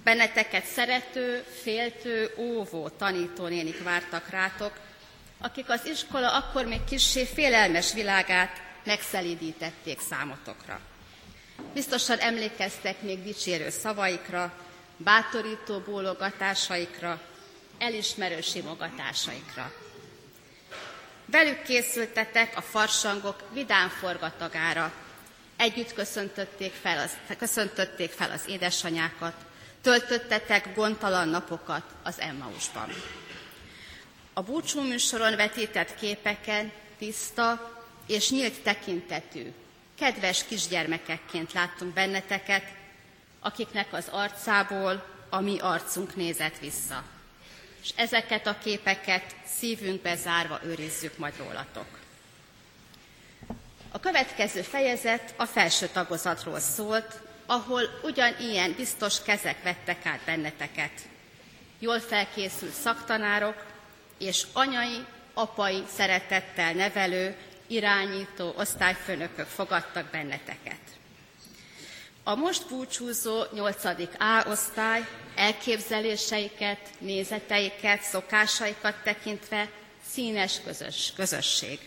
[0.05, 4.71] benneteket szerető, féltő, óvó tanítónénik vártak rátok,
[5.41, 10.79] akik az iskola akkor még kissé félelmes világát megszelídítették számotokra.
[11.73, 14.53] Biztosan emlékeztek még dicsérő szavaikra,
[14.97, 17.21] bátorító bólogatásaikra,
[17.77, 19.73] elismerő simogatásaikra.
[21.25, 24.93] Velük készültetek a farsangok vidám forgatagára.
[25.57, 29.33] Együtt köszöntötték fel az, köszöntötték fel az édesanyákat,
[29.85, 32.89] töltöttetek gondtalan napokat az Emmausban.
[34.33, 37.71] A búcsú műsoron vetített képeken tiszta
[38.07, 39.51] és nyílt tekintetű,
[39.97, 42.63] kedves kisgyermekekként láttunk benneteket,
[43.39, 47.03] akiknek az arcából, a mi arcunk nézett vissza.
[47.83, 51.99] És ezeket a képeket szívünkbe zárva őrizzük majd rólatok.
[53.91, 60.91] A következő fejezet a felső tagozatról szólt, ahol ugyanilyen biztos kezek vettek át benneteket.
[61.79, 63.65] Jól felkészült szaktanárok
[64.17, 67.35] és anyai, apai szeretettel nevelő,
[67.67, 70.79] irányító osztályfőnökök fogadtak benneteket.
[72.23, 73.85] A most búcsúzó 8.
[74.19, 79.69] A osztály elképzeléseiket, nézeteiket, szokásaikat tekintve
[80.09, 81.79] színes közös, közösség,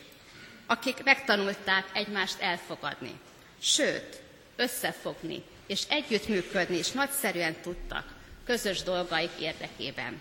[0.66, 3.21] akik megtanulták egymást elfogadni,
[3.61, 4.21] sőt,
[4.59, 8.05] összefogni és együttműködni is nagyszerűen tudtak
[8.47, 10.21] közös dolgaik érdekében.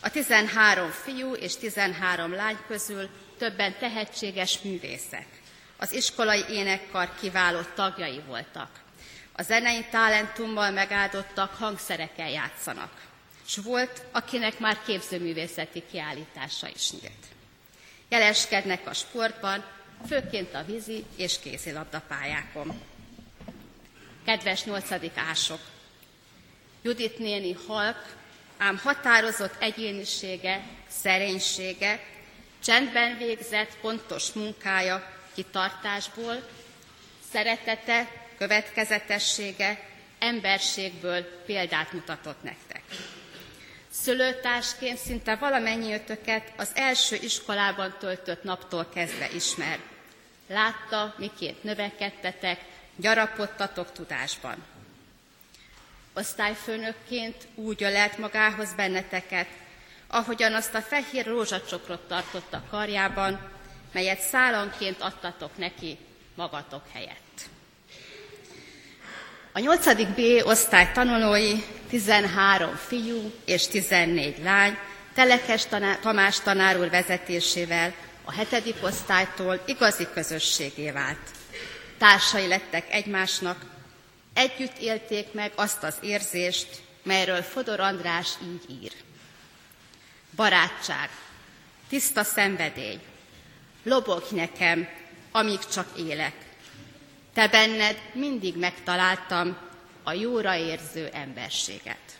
[0.00, 5.26] A 13 fiú és 13 lány közül többen tehetséges művészek.
[5.76, 8.80] Az iskolai énekkar kiváló tagjai voltak.
[9.32, 13.00] A zenei talentummal megáldottak hangszerekkel játszanak.
[13.46, 17.24] És volt, akinek már képzőművészeti kiállítása is nyílt.
[18.08, 19.64] Jeleskednek a sportban,
[20.06, 22.80] főként a vízi és kézilabdapályákon.
[24.24, 25.60] Kedves nyolcadik ások!
[26.82, 28.14] Judit néni halk,
[28.58, 32.00] ám határozott egyénisége, szerénysége,
[32.64, 36.48] csendben végzett pontos munkája, kitartásból,
[37.32, 38.08] szeretete,
[38.38, 42.82] következetessége, emberségből példát mutatott nektek.
[43.90, 49.78] Szülőtársként szinte valamennyi ötöket az első iskolában töltött naptól kezdve ismer.
[50.48, 52.60] Látta, miként növekedtetek,
[52.96, 54.64] gyarapodtatok tudásban.
[56.14, 59.48] Osztályfőnökként úgy ölelt magához benneteket,
[60.06, 63.50] ahogyan azt a fehér rózsacsokrot tartotta karjában,
[63.92, 65.98] melyet szálanként adtatok neki
[66.34, 67.50] magatok helyett.
[69.52, 69.94] A 8.
[69.94, 74.78] B osztály tanulói 13 fiú és 14 lány
[75.14, 75.66] Telekes
[76.00, 81.41] Tamás tanár úr vezetésével a hetedik osztálytól igazi közösségé vált.
[82.02, 83.64] Társai lettek egymásnak,
[84.32, 88.92] együtt élték meg azt az érzést, melyről Fodor András így ír.
[90.36, 91.10] Barátság,
[91.88, 92.98] tiszta szenvedély,
[93.82, 94.88] lobogj nekem,
[95.32, 96.34] amíg csak élek.
[97.34, 99.56] Te benned mindig megtaláltam
[100.02, 102.18] a jóra érző emberséget.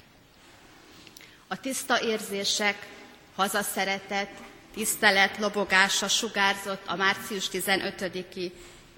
[1.47, 2.87] A tiszta érzések,
[3.37, 4.31] hazaszeretet,
[4.75, 8.51] tisztelet lobogása sugárzott a március 15-i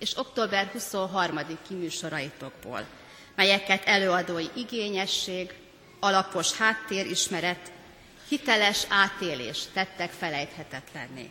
[0.04, 2.86] és október 23-i műsoraitokból,
[3.34, 5.54] melyeket előadói igényesség,
[6.00, 7.72] alapos háttérismeret,
[8.28, 11.30] hiteles átélés tettek felejthetetlenné.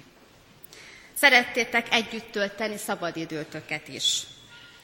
[1.14, 4.24] Szerettétek együtt tölteni szabadidőtöket is.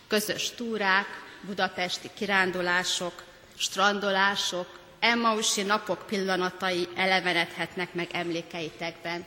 [0.08, 1.08] Közös túrák,
[1.42, 3.24] budapesti kirándulások,
[3.58, 9.26] strandolások, Emmausi napok pillanatai elevenedhetnek meg emlékeitekben.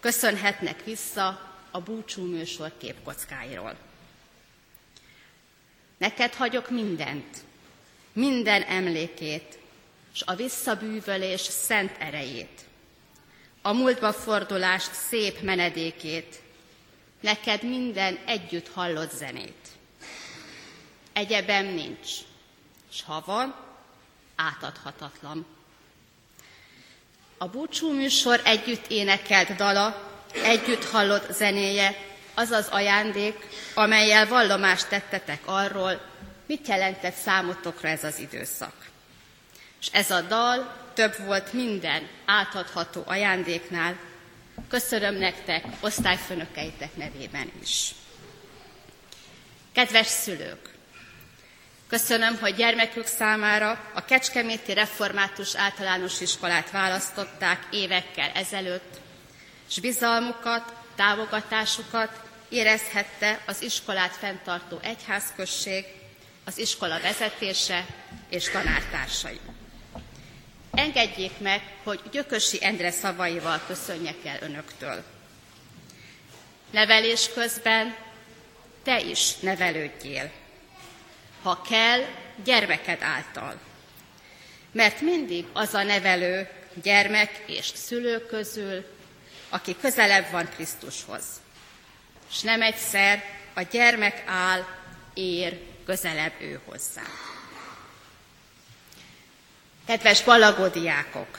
[0.00, 3.76] Köszönhetnek vissza a búcsú műsor képkockáiról.
[5.98, 7.36] Neked hagyok mindent,
[8.12, 9.58] minden emlékét,
[10.14, 12.60] és a visszabűvölés szent erejét,
[13.62, 16.42] a múltba fordulás szép menedékét,
[17.20, 19.68] neked minden együtt hallott zenét.
[21.12, 22.08] Egyebem nincs,
[22.92, 23.54] s ha van,
[24.36, 25.46] átadhatatlan.
[27.38, 31.96] A búcsú műsor együtt énekelt dala, együtt hallott zenéje,
[32.34, 33.36] az az ajándék,
[33.74, 36.00] amelyel vallomást tettetek arról,
[36.46, 38.74] mit jelentett számotokra ez az időszak.
[39.80, 43.98] És ez a dal több volt minden átadható ajándéknál.
[44.68, 47.94] Köszönöm nektek, osztályfőnökeitek nevében is.
[49.72, 50.70] Kedves szülők!
[51.88, 59.00] Köszönöm, hogy gyermekük számára a Kecskeméti Református Általános Iskolát választották évekkel ezelőtt,
[59.70, 65.84] és bizalmukat, támogatásukat érezhette az iskolát fenntartó egyházközség,
[66.44, 67.86] az iskola vezetése
[68.28, 69.40] és tanártársai.
[70.70, 75.04] Engedjék meg, hogy Gyökösi Endre szavaival köszönjek el önöktől.
[76.70, 77.96] Nevelés közben
[78.82, 80.30] te is nevelődjél.
[81.42, 82.04] Ha kell,
[82.44, 83.60] gyermeked által.
[84.72, 86.48] Mert mindig az a nevelő
[86.82, 88.98] gyermek és szülő közül,
[89.50, 91.24] aki közelebb van Krisztushoz.
[92.30, 93.24] És nem egyszer
[93.54, 94.64] a gyermek áll,
[95.14, 97.02] ér közelebb ő hozzá.
[99.86, 101.38] Kedves balagodiákok!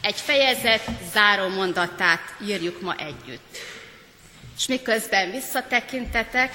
[0.00, 3.58] Egy fejezet záró mondatát írjuk ma együtt.
[4.56, 6.54] És miközben visszatekintetek,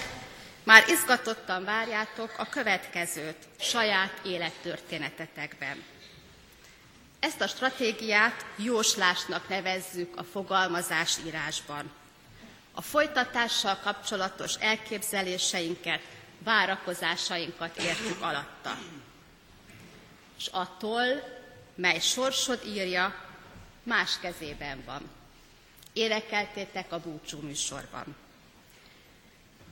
[0.65, 5.83] Már izgatottan várjátok a következőt saját élettörténetetekben.
[7.19, 11.91] Ezt a stratégiát jóslásnak nevezzük a fogalmazás írásban.
[12.71, 16.01] A folytatással kapcsolatos elképzeléseinket,
[16.39, 18.77] várakozásainkat értük alatta.
[20.37, 21.03] És attól,
[21.75, 23.15] mely sorsod írja,
[23.83, 25.09] más kezében van.
[25.93, 28.15] Érekeltétek a búcsú műsorban.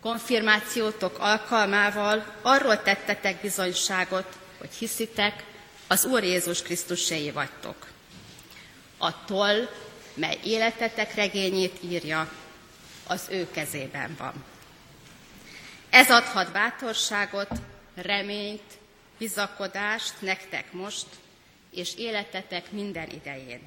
[0.01, 5.43] Konfirmációtok alkalmával arról tettetek bizonyságot, hogy hiszitek,
[5.93, 7.87] az Úr Jézus Krisztuséi vagytok.
[8.97, 9.69] A toll,
[10.13, 12.31] mely életetek regényét írja,
[13.07, 14.43] az ő kezében van.
[15.89, 17.49] Ez adhat bátorságot,
[17.95, 18.79] reményt,
[19.17, 21.05] bizakodást nektek most,
[21.71, 23.61] és életetek minden idején.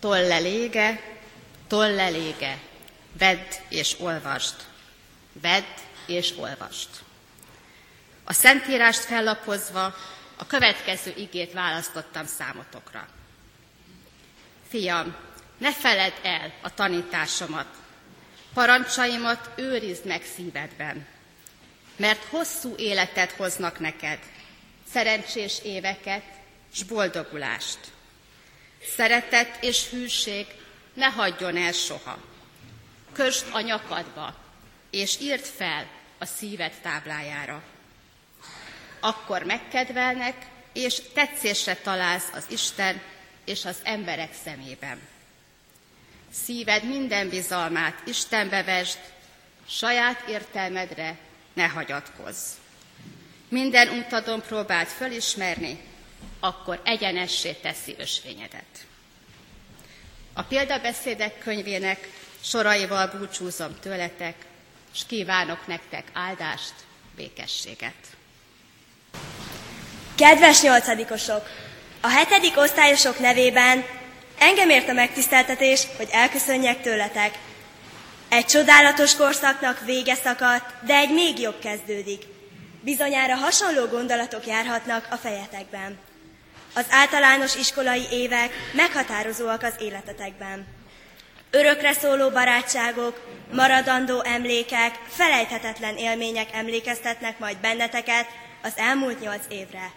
[0.00, 1.00] Tollelége,
[1.66, 2.58] tollelége,
[3.18, 4.54] vedd és olvasd,
[5.32, 5.74] vedd
[6.06, 6.88] és olvasd.
[8.28, 9.94] A Szentírást fellapozva
[10.36, 13.08] a következő igét választottam számotokra.
[14.68, 15.16] Fiam,
[15.58, 17.66] ne feledd el a tanításomat,
[18.54, 21.06] parancsaimat őrizd meg szívedben,
[21.96, 24.18] mert hosszú életet hoznak neked,
[24.92, 26.24] szerencsés éveket
[26.74, 27.78] s boldogulást.
[28.96, 30.46] Szeretet és hűség
[30.94, 32.18] ne hagyjon el soha.
[33.12, 34.34] Kösd a nyakadba,
[34.90, 35.86] és írd fel
[36.18, 37.62] a szíved táblájára
[39.00, 40.34] akkor megkedvelnek,
[40.72, 43.00] és tetszésre találsz az Isten
[43.44, 44.98] és az emberek szemében.
[46.44, 48.98] Szíved minden bizalmát Istenbe vesd,
[49.68, 51.18] saját értelmedre
[51.52, 52.50] ne hagyatkozz.
[53.48, 55.80] Minden utadon próbáld fölismerni,
[56.40, 58.86] akkor egyenessé teszi ösvényedet.
[60.32, 62.08] A példabeszédek könyvének
[62.40, 64.34] soraival búcsúzom tőletek,
[64.94, 66.74] és kívánok nektek áldást,
[67.16, 67.94] békességet.
[70.16, 71.42] Kedves nyolcadikosok!
[72.00, 73.84] A hetedik osztályosok nevében
[74.38, 77.38] engem ért a megtiszteltetés, hogy elköszönjek tőletek.
[78.28, 82.22] Egy csodálatos korszaknak vége szakadt, de egy még jobb kezdődik.
[82.80, 85.98] Bizonyára hasonló gondolatok járhatnak a fejetekben.
[86.74, 90.66] Az általános iskolai évek meghatározóak az életetekben.
[91.50, 98.26] Örökre szóló barátságok, maradandó emlékek, felejthetetlen élmények emlékeztetnek majd benneteket
[98.66, 99.92] az elmúlt nyolc évre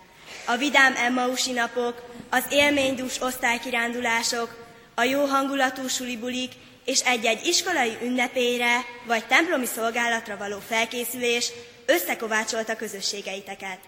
[0.45, 6.51] a vidám Emmausi napok, az élménydús osztálykirándulások, a jó hangulatú sulibulik
[6.85, 11.51] és egy-egy iskolai ünnepére vagy templomi szolgálatra való felkészülés
[11.85, 13.79] összekovácsolta közösségeiteket.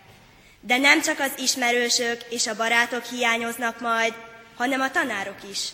[0.60, 4.14] De nem csak az ismerősök és a barátok hiányoznak majd,
[4.56, 5.70] hanem a tanárok is.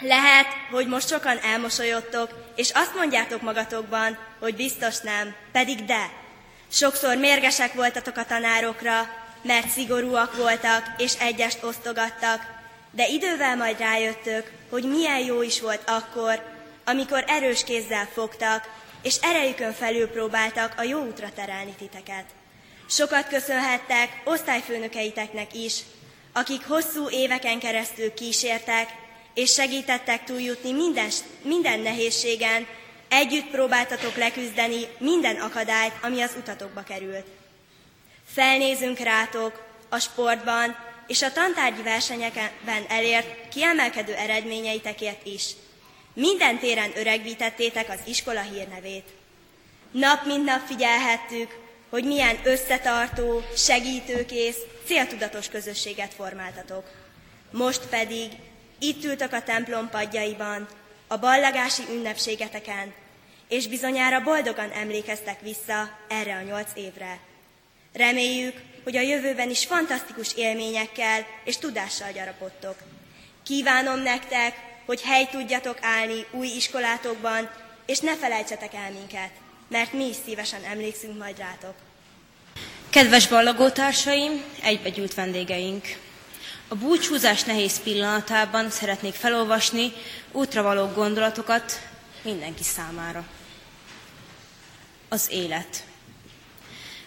[0.00, 6.23] Lehet, hogy most sokan elmosolyodtok, és azt mondjátok magatokban, hogy biztos nem, pedig de.
[6.74, 9.08] Sokszor mérgesek voltatok a tanárokra,
[9.42, 12.40] mert szigorúak voltak és egyest osztogattak,
[12.90, 16.42] de idővel majd rájöttök, hogy milyen jó is volt akkor,
[16.84, 18.70] amikor erős kézzel fogtak,
[19.02, 22.24] és erejükön felül próbáltak a jó útra terelni titeket.
[22.88, 25.80] Sokat köszönhettek osztályfőnökeiteknek is,
[26.32, 28.88] akik hosszú éveken keresztül kísértek,
[29.34, 31.10] és segítettek túljutni minden,
[31.42, 32.66] minden nehézségen,
[33.14, 37.26] együtt próbáltatok leküzdeni minden akadályt, ami az utatokba került.
[38.26, 42.50] Felnézünk rátok a sportban és a tantárgyi versenyeken
[42.88, 45.50] elért kiemelkedő eredményeitekért is.
[46.12, 49.08] Minden téren öregbítettétek az iskola hírnevét.
[49.90, 51.58] Nap mint nap figyelhettük,
[51.90, 56.84] hogy milyen összetartó, segítőkész, céltudatos közösséget formáltatok.
[57.50, 58.30] Most pedig
[58.78, 60.68] itt ültök a templom padjaiban,
[61.06, 62.94] a ballagási ünnepségeteken,
[63.48, 67.18] és bizonyára boldogan emlékeztek vissza erre a nyolc évre.
[67.92, 72.76] Reméljük, hogy a jövőben is fantasztikus élményekkel és tudással gyarapodtok.
[73.42, 74.54] Kívánom nektek,
[74.86, 77.50] hogy hely tudjatok állni új iskolátokban,
[77.86, 79.30] és ne felejtsetek el minket,
[79.68, 81.74] mert mi is szívesen emlékszünk majd rátok.
[82.90, 85.84] Kedves ballagótársaim, egybegyűlt vendégeink!
[86.68, 89.92] A búcsúzás nehéz pillanatában szeretnék felolvasni
[90.32, 91.80] útra való gondolatokat
[92.24, 93.26] mindenki számára.
[95.08, 95.84] Az élet.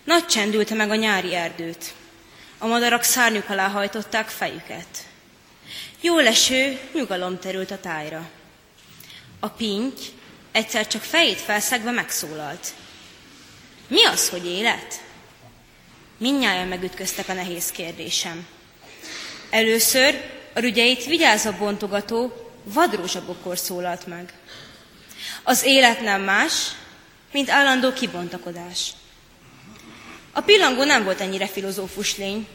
[0.04, 1.94] Nagy csend ülte meg a nyári erdőt.
[2.58, 5.08] A madarak szárnyuk alá hajtották fejüket.
[6.02, 8.30] Jó leső, nyugalom terült a tájra.
[9.40, 10.02] A pinty
[10.52, 12.74] egyszer csak fejét felszegve megszólalt.
[13.88, 15.02] Mi az, hogy élet?
[16.18, 18.48] Mindnyáján megütköztek a nehéz kérdésem.
[19.50, 24.34] Először a rügyeit vigyázva bontogató vadrózsabokor szólalt meg.
[25.44, 26.54] Az élet nem más,
[27.32, 28.92] mint állandó kibontakodás.
[30.32, 32.48] A pillangó nem volt ennyire filozófus lény.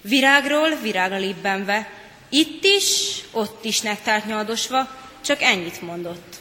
[0.00, 1.90] Virágról virágra libbenve,
[2.28, 4.88] itt is, ott is nektárt nyaldosva,
[5.24, 6.36] csak ennyit mondott.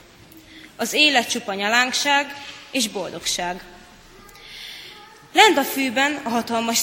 [0.75, 2.35] Az élet csupa nyalánkság
[2.71, 3.63] és boldogság.
[5.33, 6.77] Lent a fűben a hatalmas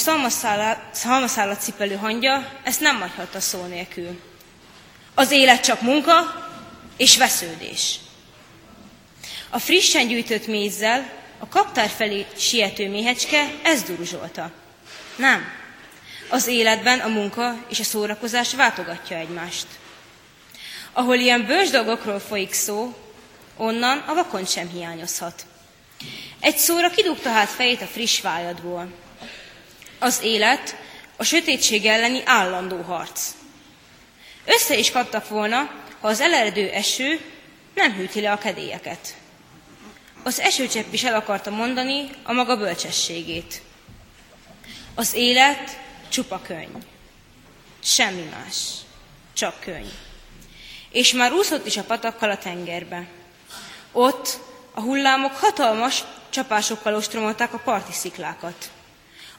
[0.93, 4.20] szalmaszállat cipelő hangja ezt nem hagyhatta szó nélkül.
[5.14, 6.47] Az élet csak munka
[6.97, 7.99] és vesződés.
[9.51, 14.51] A frissen gyűjtött mézzel a kaptár felé siető méhecske ezt duruzsolta.
[15.17, 15.45] Nem.
[16.29, 19.67] Az életben a munka és a szórakozás váltogatja egymást.
[20.93, 22.97] Ahol ilyen bős dolgokról folyik szó,
[23.57, 25.47] onnan a vakon sem hiányozhat.
[26.41, 28.93] Egy szóra kidugta hát fejét a friss vájadból.
[29.99, 30.77] Az élet
[31.17, 33.31] a sötétség elleni állandó harc.
[34.45, 35.71] Össze is kaptak volna,
[36.01, 37.21] ha az eleredő eső
[37.75, 39.17] nem hűti le a kedélyeket.
[40.29, 43.62] Az esőcsepp is el akarta mondani a maga bölcsességét.
[44.95, 46.85] Az élet csupa könyv.
[47.83, 48.57] Semmi más.
[49.33, 49.93] Csak könyv.
[50.91, 53.07] És már úszott is a patakkal a tengerbe.
[53.93, 54.39] Ott
[54.74, 58.70] a hullámok hatalmas csapásokkal ostromolták a parti sziklákat.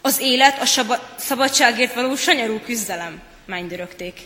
[0.01, 4.19] Az élet a saba- szabadságért való sanyarú küzdelem, mennydörögték.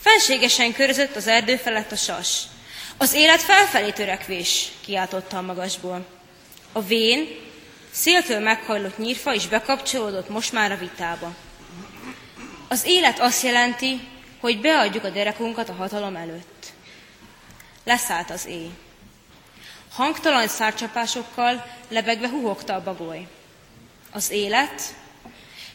[0.00, 2.42] Fenségesen körözött az erdő felett a sas.
[2.96, 6.06] Az élet felfelé törekvés, kiáltotta a magasból.
[6.72, 7.28] A vén,
[7.90, 11.34] széltől meghajlott nyírfa is bekapcsolódott most már a vitába.
[12.68, 14.08] Az élet azt jelenti,
[14.40, 16.72] hogy beadjuk a derekunkat a hatalom előtt.
[17.84, 18.70] Leszállt az éj.
[19.92, 23.26] Hangtalan szárcsapásokkal lebegve huhogta a bagoly.
[24.12, 24.82] Az élet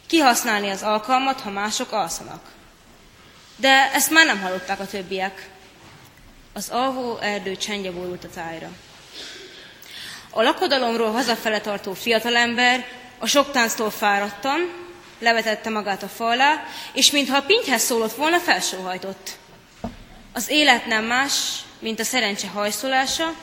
[0.06, 2.52] kihasználni az alkalmat, ha mások alszanak.
[3.56, 5.48] De ezt már nem hallották a többiek.
[6.52, 8.70] Az alvó erdő csendje borult a tájra.
[10.30, 12.86] A lakodalomról hazafele tartó fiatalember
[13.18, 14.88] a sok tánctól fáradtan,
[15.18, 19.38] levetette magát a falá, és mintha a pintyhez szólott volna, felsóhajtott.
[20.32, 21.32] Az élet nem más,
[21.78, 23.34] mint a szerencse hajszolása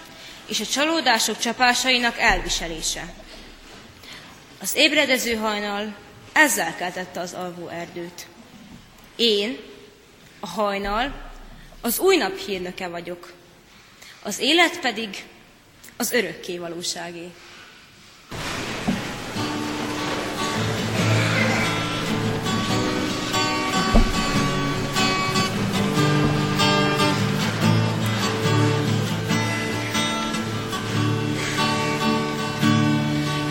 [0.45, 3.14] és a csalódások csapásainak elviselése.
[4.62, 5.95] Az ébredező hajnal
[6.34, 8.28] ezzel keltette az alvó erdőt.
[9.16, 9.60] Én,
[10.39, 11.26] a hajnal,
[11.88, 13.33] az új nap hírnöke vagyok,
[14.23, 15.23] az élet pedig
[15.97, 17.31] az örökké valóságé.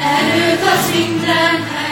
[0.01, 1.86] Előtt az minden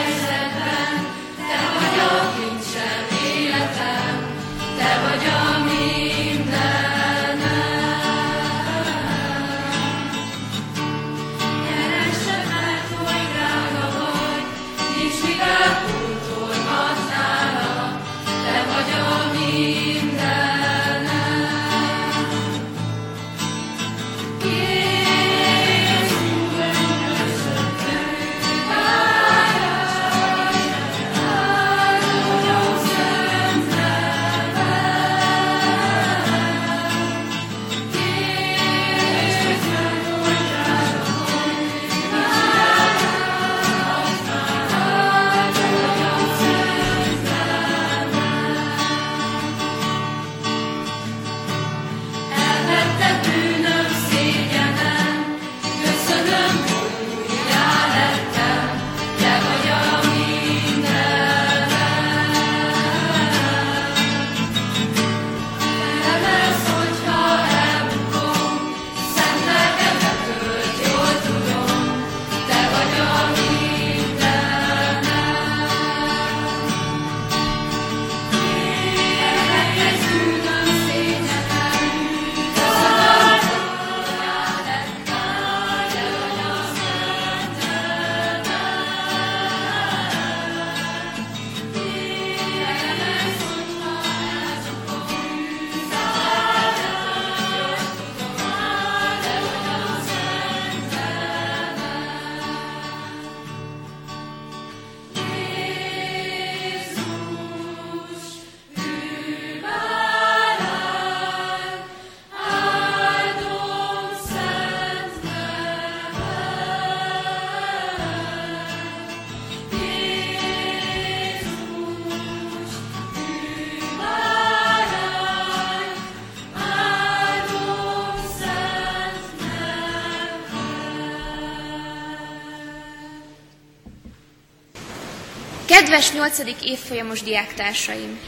[135.75, 138.19] Kedves nyolcadik évfolyamos diáktársaim,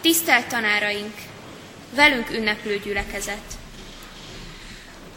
[0.00, 1.14] tisztelt tanáraink,
[1.94, 3.58] velünk ünneplő gyülekezet!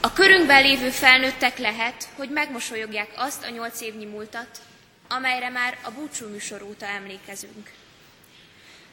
[0.01, 4.61] A körünkben lévő felnőttek lehet, hogy megmosolyogják azt a nyolc évnyi múltat,
[5.09, 7.71] amelyre már a búcsú műsor óta emlékezünk.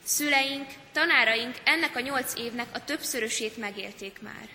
[0.05, 4.49] Szüleink, tanáraink ennek a nyolc évnek a többszörösét megélték már.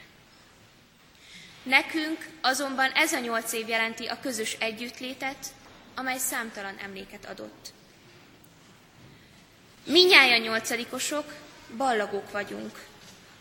[1.63, 5.45] Nekünk azonban ez a nyolc év jelenti a közös együttlétet,
[5.95, 7.73] amely számtalan emléket adott.
[9.85, 11.33] Minnyáján nyolcadikosok,
[11.77, 12.85] ballagók vagyunk,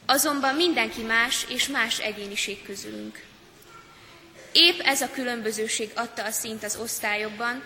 [0.07, 3.25] azonban mindenki más és más egyéniség közülünk.
[4.53, 7.63] Épp ez a különbözőség adta a szint az osztályokban,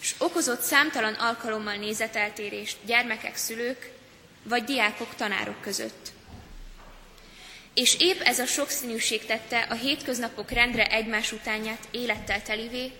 [0.00, 3.90] és okozott számtalan alkalommal nézeteltérést gyermekek, szülők
[4.42, 6.12] vagy diákok, tanárok között.
[7.74, 12.92] És épp ez a sokszínűség tette a hétköznapok rendre egymás utánját élettel telivé,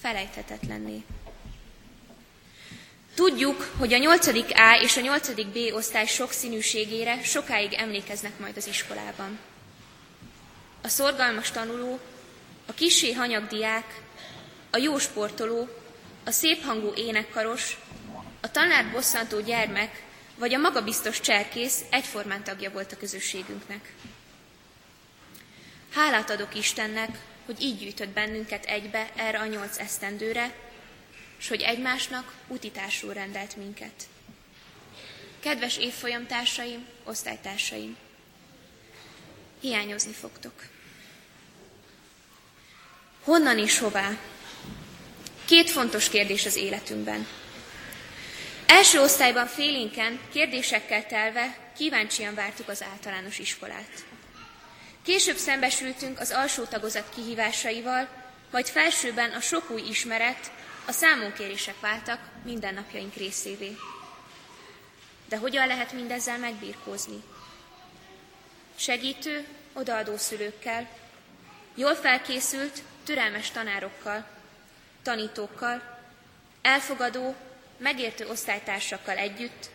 [0.00, 1.04] felejthetetlenné.
[3.18, 4.26] Tudjuk, hogy a 8.
[4.26, 5.34] A és a 8.
[5.34, 9.38] B osztály sokszínűségére sokáig emlékeznek majd az iskolában.
[10.82, 11.98] A szorgalmas tanuló,
[12.66, 14.00] a kisé hanyag diák,
[14.70, 15.68] a jó sportoló,
[16.24, 17.78] a szép hangú énekkaros,
[18.40, 20.02] a tanár bosszantó gyermek,
[20.36, 23.92] vagy a magabiztos cserkész egyformán tagja volt a közösségünknek.
[25.94, 30.52] Hálát adok Istennek, hogy így gyűjtött bennünket egybe erre a nyolc esztendőre,
[31.38, 34.08] és hogy egymásnak utitársul rendelt minket.
[35.40, 37.96] Kedves évfolyamtársaim, osztálytársaim,
[39.60, 40.52] hiányozni fogtok.
[43.24, 44.18] Honnan és hová?
[45.44, 47.26] Két fontos kérdés az életünkben.
[48.66, 54.04] Első osztályban félénken, kérdésekkel telve, kíváncsian vártuk az általános iskolát.
[55.02, 58.08] Később szembesültünk az alsó tagozat kihívásaival,
[58.50, 60.50] majd felsőben a sok új ismeret,
[60.88, 63.76] a számonkérések váltak mindennapjaink részévé.
[65.28, 67.22] De hogyan lehet mindezzel megbírkózni?
[68.76, 70.88] Segítő, odaadó szülőkkel,
[71.74, 74.26] jól felkészült, türelmes tanárokkal,
[75.02, 75.98] tanítókkal,
[76.62, 77.34] elfogadó,
[77.76, 79.70] megértő osztálytársakkal együtt,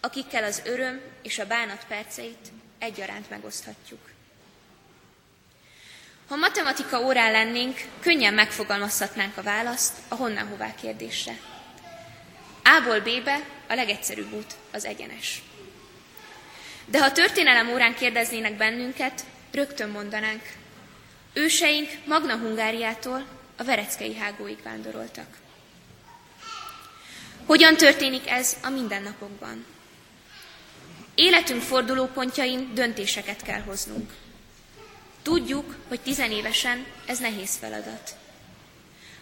[0.00, 2.48] akikkel az öröm és a bánat perceit
[2.78, 4.09] egyaránt megoszthatjuk.
[6.30, 11.38] Ha matematika órán lennénk, könnyen megfogalmazhatnánk a választ a honnan-hová kérdésre.
[12.64, 15.42] A-ból B-be a legegyszerűbb út az egyenes.
[16.86, 20.42] De ha történelem órán kérdeznének bennünket, rögtön mondanánk.
[21.32, 23.26] Őseink Magna Hungáriától
[23.56, 25.36] a Vereckei hágóig vándoroltak.
[27.46, 29.66] Hogyan történik ez a mindennapokban?
[31.14, 34.10] Életünk fordulópontjain döntéseket kell hoznunk.
[35.22, 38.16] Tudjuk, hogy tizenévesen ez nehéz feladat.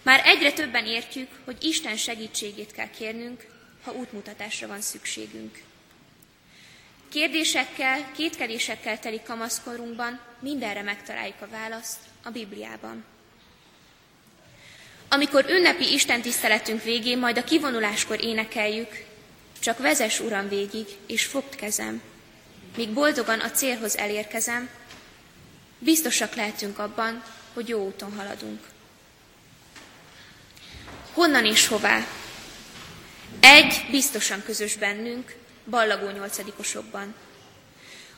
[0.03, 3.47] Már egyre többen értjük, hogy Isten segítségét kell kérnünk,
[3.85, 5.63] ha útmutatásra van szükségünk.
[7.09, 13.05] Kérdésekkel, kétkedésekkel teli kamaszkorunkban mindenre megtaláljuk a választ a Bibliában.
[15.09, 19.05] Amikor ünnepi Isten tiszteletünk végén majd a kivonuláskor énekeljük,
[19.61, 22.03] csak vezes Uram végig, és fogd kezem,
[22.77, 24.69] míg boldogan a célhoz elérkezem,
[25.79, 27.23] Biztosak lehetünk abban,
[27.55, 28.61] hogy jó úton haladunk.
[31.13, 32.07] Honnan és hová?
[33.41, 37.15] Egy biztosan közös bennünk, ballagó nyolcadikosokban.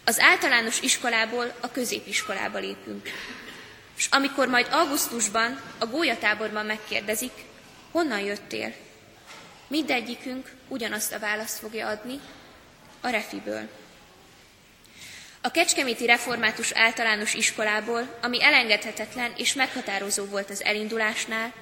[0.04, 3.08] Az általános iskolából a középiskolába lépünk.
[3.96, 7.32] És amikor majd augusztusban a gólyatáborban megkérdezik,
[7.90, 8.74] honnan jöttél,
[9.68, 12.20] mindegyikünk ugyanazt a választ fogja adni,
[13.00, 13.68] a refiből
[15.42, 21.52] a Kecskeméti Református Általános Iskolából, ami elengedhetetlen és meghatározó volt az elindulásnál,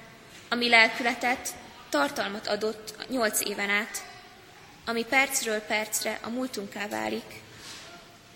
[0.49, 1.49] ami lelkületet,
[1.89, 4.03] tartalmat adott nyolc éven át,
[4.85, 7.41] ami percről percre a múltunká válik,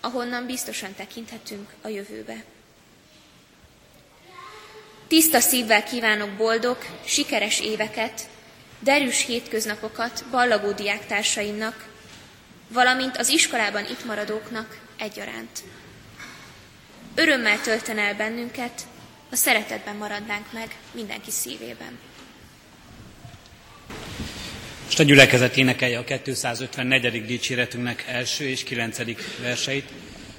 [0.00, 2.44] ahonnan biztosan tekinthetünk a jövőbe.
[5.08, 8.28] Tiszta szívvel kívánok boldog, sikeres éveket,
[8.78, 11.84] derűs hétköznapokat ballagó diáktársaimnak,
[12.68, 15.62] valamint az iskolában itt maradóknak, egyaránt.
[17.14, 18.86] Örömmel tölten el bennünket,
[19.30, 21.98] a szeretetben maradnánk meg mindenki szívében.
[24.84, 27.26] Most a gyülekezet énekelje a 254.
[27.26, 28.98] dicséretünknek első és 9.
[29.40, 29.88] verseit.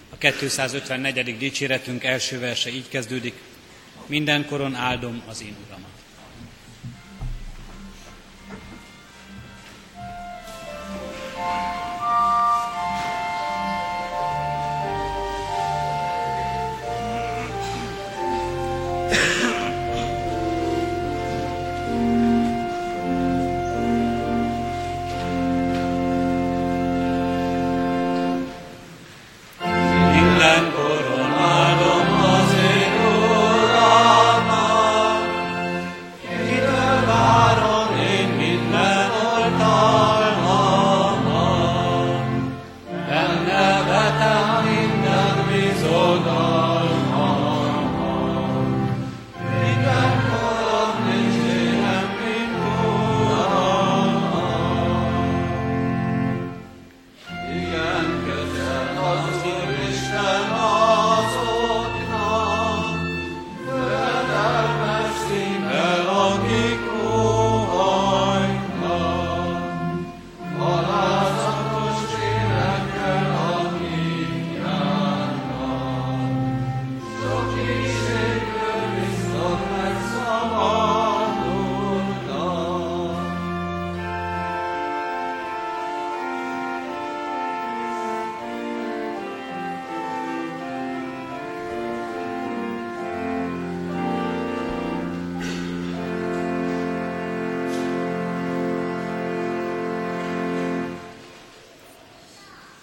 [0.10, 1.38] A 254.
[1.38, 3.34] dicséretünk első verse így kezdődik.
[4.06, 5.94] Mindenkoron áldom az én Uramat.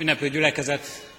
[0.03, 1.13] Ünneplő gyülekezet,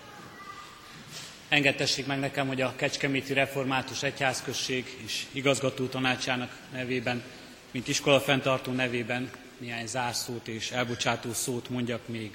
[1.49, 7.23] engedtessék meg nekem, hogy a Kecskeméti Református Egyházközség és igazgató tanácsának nevében,
[7.71, 12.31] mint iskolafenntartó nevében néhány zárszót és elbocsátó szót mondjak még.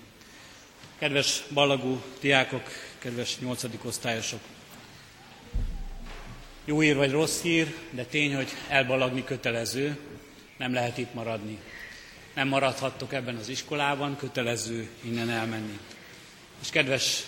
[0.98, 2.62] Kedves ballagú diákok,
[2.98, 4.40] kedves nyolcadik osztályosok!
[6.64, 9.98] Jó hír vagy rossz hír, de tény, hogy elballagni kötelező,
[10.56, 11.58] nem lehet itt maradni.
[12.34, 15.78] Nem maradhattok ebben az iskolában, kötelező innen elmenni.
[16.60, 17.24] És kedves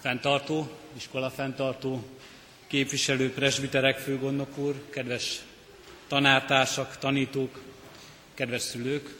[0.00, 2.04] fenntartó, iskola fenntartó,
[2.66, 5.40] képviselő, presbiterek, főgondnok úr, kedves
[6.08, 7.60] tanártársak, tanítók,
[8.34, 9.18] kedves szülők,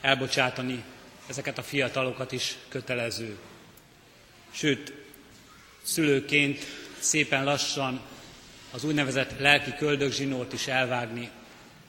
[0.00, 0.84] elbocsátani
[1.26, 3.38] ezeket a fiatalokat is kötelező.
[4.50, 4.92] Sőt,
[5.82, 6.64] szülőként
[6.98, 8.00] szépen lassan
[8.70, 11.30] az úgynevezett lelki köldögzsinót is elvágni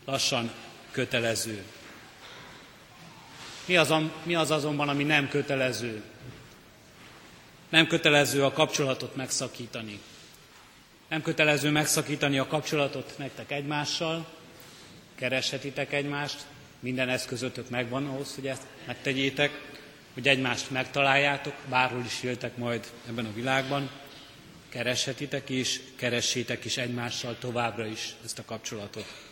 [0.06, 0.52] lassan
[0.92, 1.64] kötelező.
[3.72, 3.94] Mi az,
[4.24, 6.04] mi az azonban, ami nem kötelező?
[7.70, 10.00] Nem kötelező a kapcsolatot megszakítani.
[11.08, 14.28] Nem kötelező megszakítani a kapcsolatot nektek egymással,
[15.16, 16.46] kereshetitek egymást,
[16.80, 19.62] minden eszközötök megvan ahhoz, hogy ezt megtegyétek,
[20.14, 23.90] hogy egymást megtaláljátok, bárhol is jöttek majd ebben a világban,
[24.70, 29.31] kereshetitek is, keressétek is egymással továbbra is ezt a kapcsolatot.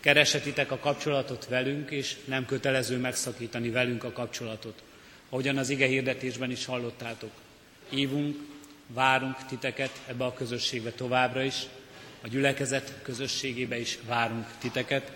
[0.00, 4.82] Kereshetitek a kapcsolatot velünk, és nem kötelező megszakítani velünk a kapcsolatot.
[5.28, 7.30] Ahogyan az ige hirdetésben is hallottátok.
[7.88, 8.36] Hívunk,
[8.86, 11.66] várunk titeket ebbe a közösségbe továbbra is,
[12.22, 15.12] a gyülekezet közösségébe is várunk titeket,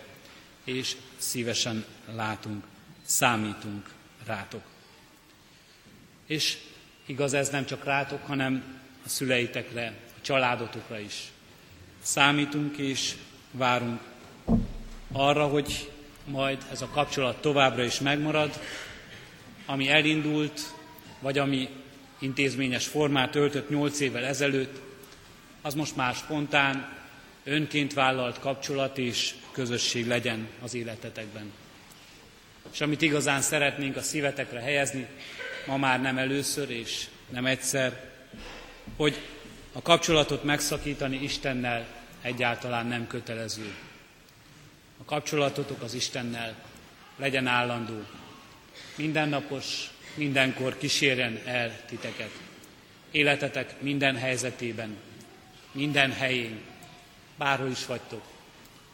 [0.65, 2.65] és szívesen látunk,
[3.03, 3.91] számítunk
[4.27, 4.63] rátok.
[6.27, 6.59] És
[7.07, 11.33] igaz ez nem csak rátok, hanem a szüleitekre, a családotokra is.
[12.03, 13.15] Számítunk és
[13.51, 14.01] várunk
[15.17, 15.91] arra, hogy
[16.25, 18.61] majd ez a kapcsolat továbbra is megmarad,
[19.67, 20.61] ami elindult,
[21.21, 21.69] vagy ami
[22.19, 24.81] intézményes formát öltött nyolc évvel ezelőtt,
[25.63, 26.93] az most már spontán,
[27.45, 31.53] önként vállalt kapcsolat és közösség legyen az életetekben.
[32.73, 35.07] És amit igazán szeretnénk a szívetekre helyezni,
[35.67, 38.11] ma már nem először és nem egyszer,
[38.97, 39.21] hogy
[39.73, 41.87] a kapcsolatot megszakítani Istennel
[42.23, 43.75] egyáltalán nem kötelező.
[45.05, 46.55] A kapcsolatotok az Istennel
[47.17, 48.05] legyen állandó,
[48.97, 52.31] mindennapos, mindenkor kísérjen el titeket.
[53.11, 54.97] Életetek minden helyzetében,
[55.73, 56.61] minden helyén,
[57.37, 58.23] bárhol is vagytok.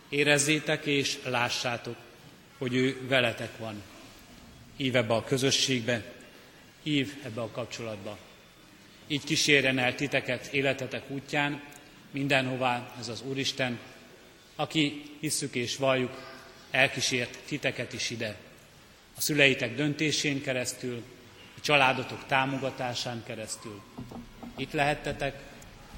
[0.08, 1.96] Érezzétek és lássátok,
[2.58, 3.82] hogy ő veletek van.
[4.76, 6.04] Ív ebbe a közösségbe,
[6.82, 8.18] ív ebbe a kapcsolatba.
[9.06, 11.62] Így kísérjen el titeket életetek útján,
[12.10, 13.78] mindenhová ez az Úristen,
[14.60, 16.38] aki hisszük és valljuk,
[16.70, 18.36] elkísért titeket is ide.
[19.16, 21.02] A szüleitek döntésén keresztül,
[21.56, 23.80] a családotok támogatásán keresztül.
[24.56, 25.42] Itt lehettetek,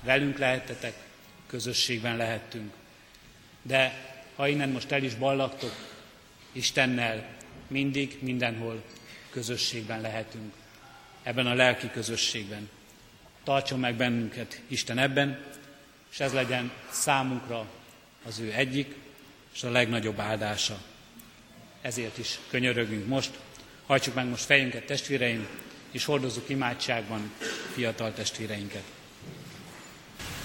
[0.03, 0.95] velünk lehettetek,
[1.47, 2.73] közösségben lehettünk.
[3.63, 5.75] De ha innen most el is ballagtok,
[6.53, 7.29] Istennel
[7.67, 8.83] mindig, mindenhol
[9.31, 10.53] közösségben lehetünk.
[11.23, 12.71] Ebben a lelki közösségben.
[13.45, 15.45] Tartson meg bennünket Isten ebben,
[16.11, 17.67] és ez legyen számunkra
[18.29, 18.95] az ő egyik
[19.55, 20.79] és a legnagyobb áldása.
[21.81, 23.31] Ezért is könyörögünk most,
[23.87, 25.47] hajtsuk meg most fejünket testvéreim,
[25.91, 27.33] és hordozzuk imádságban
[27.75, 28.83] fiatal testvéreinket.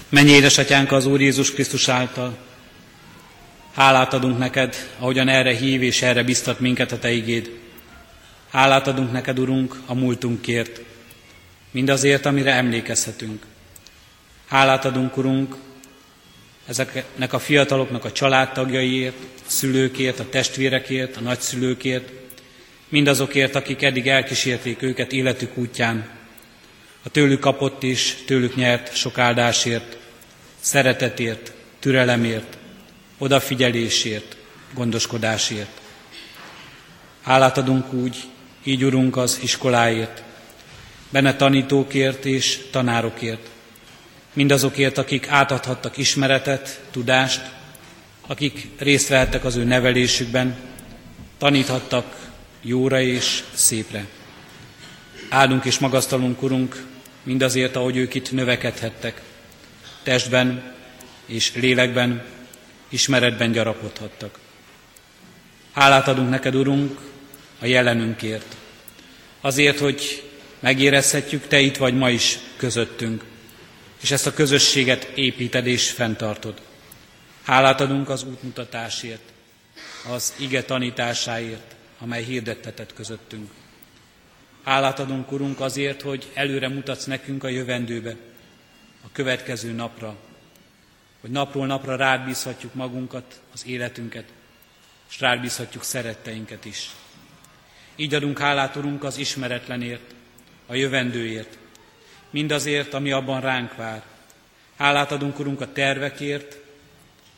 [0.08, 2.38] Mennyi édesatyánk az Úr Jézus Krisztus által,
[3.74, 7.58] hálát adunk neked, ahogyan erre hív és erre biztat minket a Te igéd.
[8.50, 10.80] Hálát adunk neked, Urunk, a múltunkért,
[11.70, 13.46] mindazért, amire emlékezhetünk.
[14.46, 15.56] Hálát adunk, Urunk,
[16.68, 19.16] ezeknek a fiataloknak a családtagjaiért,
[19.46, 22.10] a szülőkért, a testvérekért, a nagyszülőkért,
[22.88, 26.08] mindazokért, akik eddig elkísérték őket életük útján,
[27.02, 29.98] a tőlük kapott és tőlük nyert sok áldásért,
[30.60, 32.58] szeretetért, türelemért,
[33.18, 34.36] odafigyelésért,
[34.74, 35.80] gondoskodásért.
[37.22, 38.16] Hálát adunk úgy,
[38.62, 40.22] így Urunk az iskoláért,
[41.10, 43.48] benne tanítókért és tanárokért,
[44.38, 47.40] mindazokért, akik átadhattak ismeretet, tudást,
[48.26, 50.56] akik részt vehettek az ő nevelésükben,
[51.38, 52.30] taníthattak
[52.62, 54.06] jóra és szépre.
[55.28, 56.84] Áldunk és magasztalunk, Urunk,
[57.22, 59.22] mindazért, ahogy ők itt növekedhettek,
[60.02, 60.74] testben
[61.26, 62.24] és lélekben,
[62.88, 64.38] ismeretben gyarapodhattak.
[65.72, 66.98] Hálát adunk neked, Urunk,
[67.60, 68.56] a jelenünkért.
[69.40, 70.30] Azért, hogy
[70.60, 73.24] megérezhetjük, Te itt vagy ma is közöttünk,
[74.00, 76.60] és ezt a közösséget építed és fenntartod.
[77.42, 79.32] Hálát adunk az útmutatásért,
[80.12, 83.50] az ige tanításáért, amely hirdettetett közöttünk.
[84.64, 88.16] Hálát adunk, Urunk, azért, hogy előre mutatsz nekünk a jövendőbe,
[89.04, 90.16] a következő napra,
[91.20, 94.24] hogy napról napra rád bízhatjuk magunkat, az életünket,
[95.10, 96.90] és rád bízhatjuk szeretteinket is.
[97.96, 100.14] Így adunk hálát, Urunk, az ismeretlenért,
[100.66, 101.58] a jövendőért,
[102.30, 104.02] mindazért, ami abban ránk vár.
[104.76, 106.56] Hálát adunk, Urunk, a tervekért,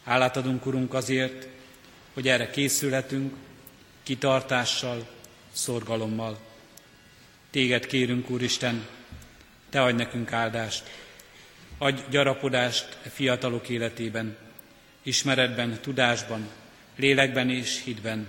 [0.05, 1.49] hálát adunk, Urunk, azért,
[2.14, 3.34] hogy erre készülhetünk,
[4.03, 5.09] kitartással,
[5.53, 6.38] szorgalommal.
[7.51, 8.86] Téged kérünk, Úristen,
[9.70, 10.82] Te adj nekünk áldást,
[11.78, 14.36] adj gyarapodást a fiatalok életében,
[15.03, 16.49] ismeretben, tudásban,
[16.97, 18.28] lélekben és hitben.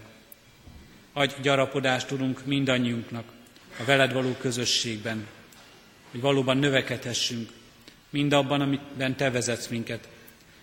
[1.14, 3.32] Adj gyarapodást, Urunk, mindannyiunknak
[3.80, 5.28] a veled való közösségben,
[6.12, 7.50] hogy valóban növekedhessünk,
[8.10, 10.08] mind abban, amiben Te vezetsz minket,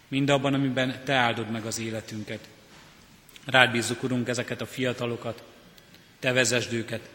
[0.09, 2.49] mind abban, amiben Te áldod meg az életünket.
[3.45, 5.43] Rád bízzuk, Urunk, ezeket a fiatalokat,
[6.19, 7.09] Te vezesd őket,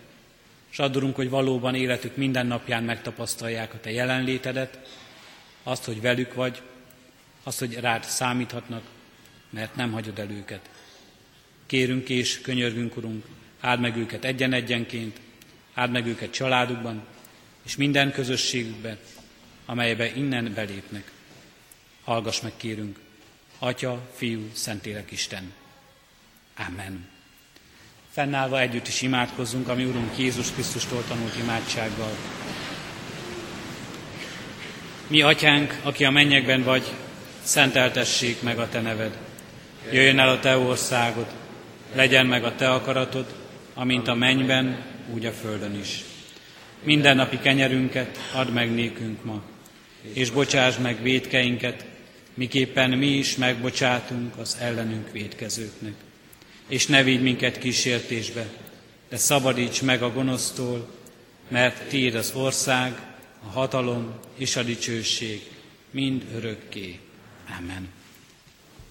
[0.72, 4.80] és addurunk, hogy valóban életük minden napján megtapasztalják a Te jelenlétedet,
[5.64, 6.62] azt, hogy velük vagy,
[7.44, 8.84] azt, hogy rád számíthatnak,
[9.50, 10.70] mert nem hagyod el őket.
[11.66, 13.26] Kérünk és könyörgünk, Urunk,
[13.60, 15.20] áld meg őket egyen-egyenként,
[15.74, 17.04] áld meg őket családukban,
[17.66, 18.98] és minden közösségükbe,
[19.66, 21.12] amelybe innen belépnek.
[22.04, 23.00] Hallgass meg, kérünk,
[23.60, 25.54] Atya, Fiú, Szentélek Isten.
[26.68, 27.08] Amen.
[28.12, 32.18] Fennállva együtt is imádkozzunk, ami Urunk Jézus Krisztustól tanult imádsággal.
[35.08, 36.92] Mi, Atyánk, aki a mennyekben vagy,
[37.44, 39.18] szenteltessék meg a Te neved.
[39.92, 41.28] Jöjjön el a Te országod,
[41.96, 43.26] legyen meg a Te akaratod,
[43.74, 44.84] amint a mennyben,
[45.14, 46.04] úgy a földön is.
[46.84, 49.44] Minden napi kenyerünket add meg nékünk ma,
[50.14, 51.86] és bocsáss meg védkeinket,
[52.34, 55.94] miképpen mi is megbocsátunk az ellenünk védkezőknek.
[56.68, 58.46] És ne vigy minket kísértésbe,
[59.10, 60.90] de szabadíts meg a gonosztól,
[61.48, 63.02] mert Tiéd az ország,
[63.48, 65.42] a hatalom és a dicsőség
[65.92, 67.00] mind örökké.
[67.60, 67.90] Amen.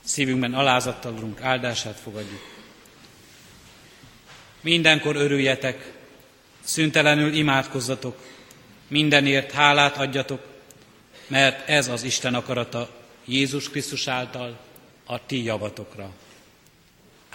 [0.05, 2.51] Szívünkben alázattal urunk áldását fogadjuk.
[4.61, 5.93] Mindenkor örüljetek,
[6.65, 8.17] szüntelenül imádkozzatok,
[8.89, 10.41] mindenért hálát adjatok,
[11.27, 12.91] mert ez az Isten akarata
[13.25, 14.59] Jézus Krisztus által
[15.05, 16.13] a ti javatokra.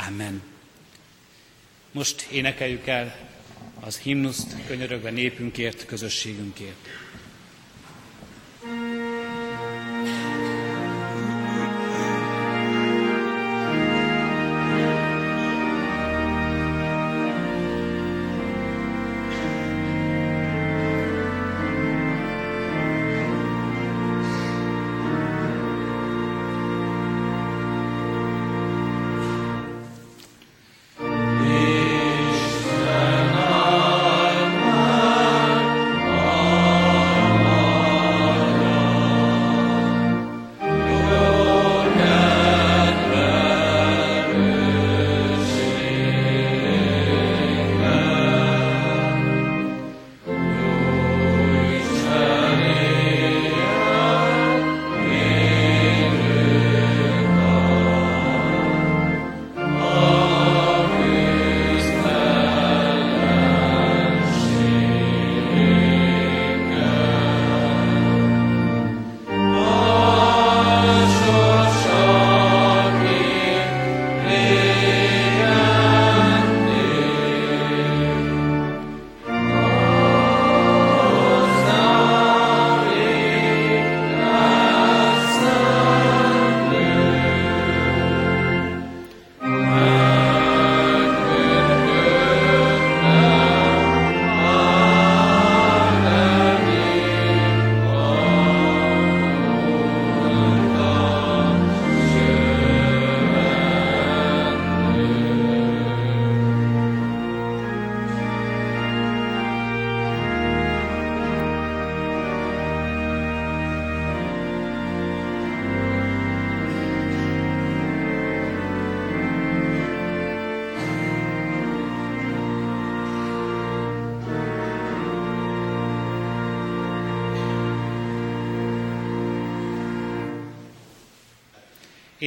[0.07, 0.41] Amen.
[1.91, 3.15] Most énekeljük el
[3.79, 6.87] az himnuszt könyörögve népünkért, közösségünkért.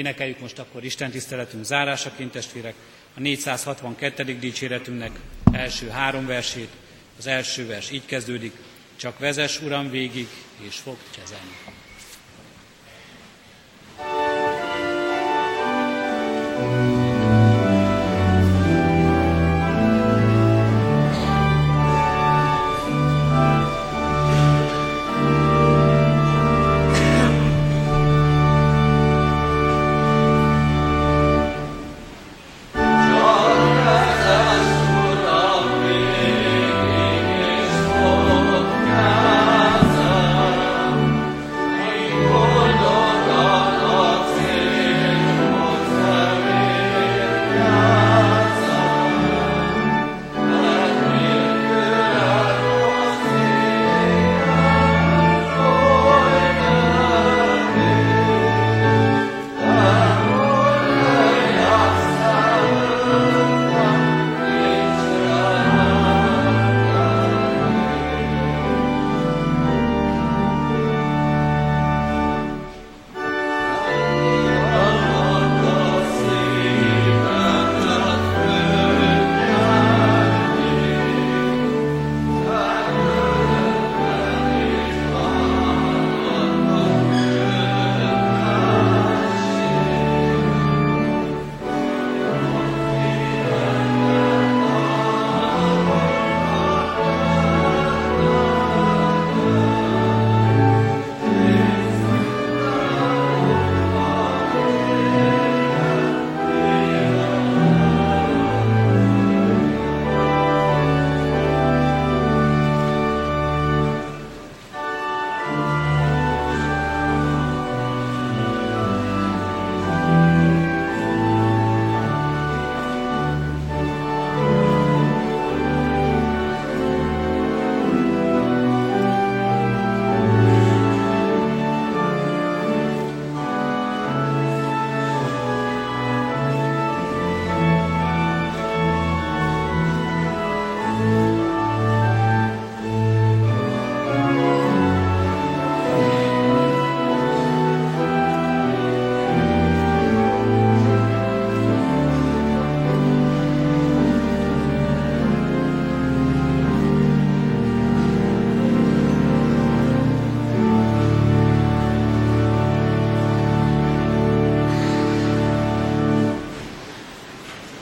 [0.01, 2.74] Énekeljük most akkor Isten tiszteletünk zárásaként, testvérek,
[3.16, 4.38] a 462.
[4.38, 5.11] dicséretünknek
[5.53, 6.68] első három versét.
[7.18, 8.53] Az első vers így kezdődik,
[8.96, 10.28] csak vezes Uram végig,
[10.68, 11.69] és fogd kezem.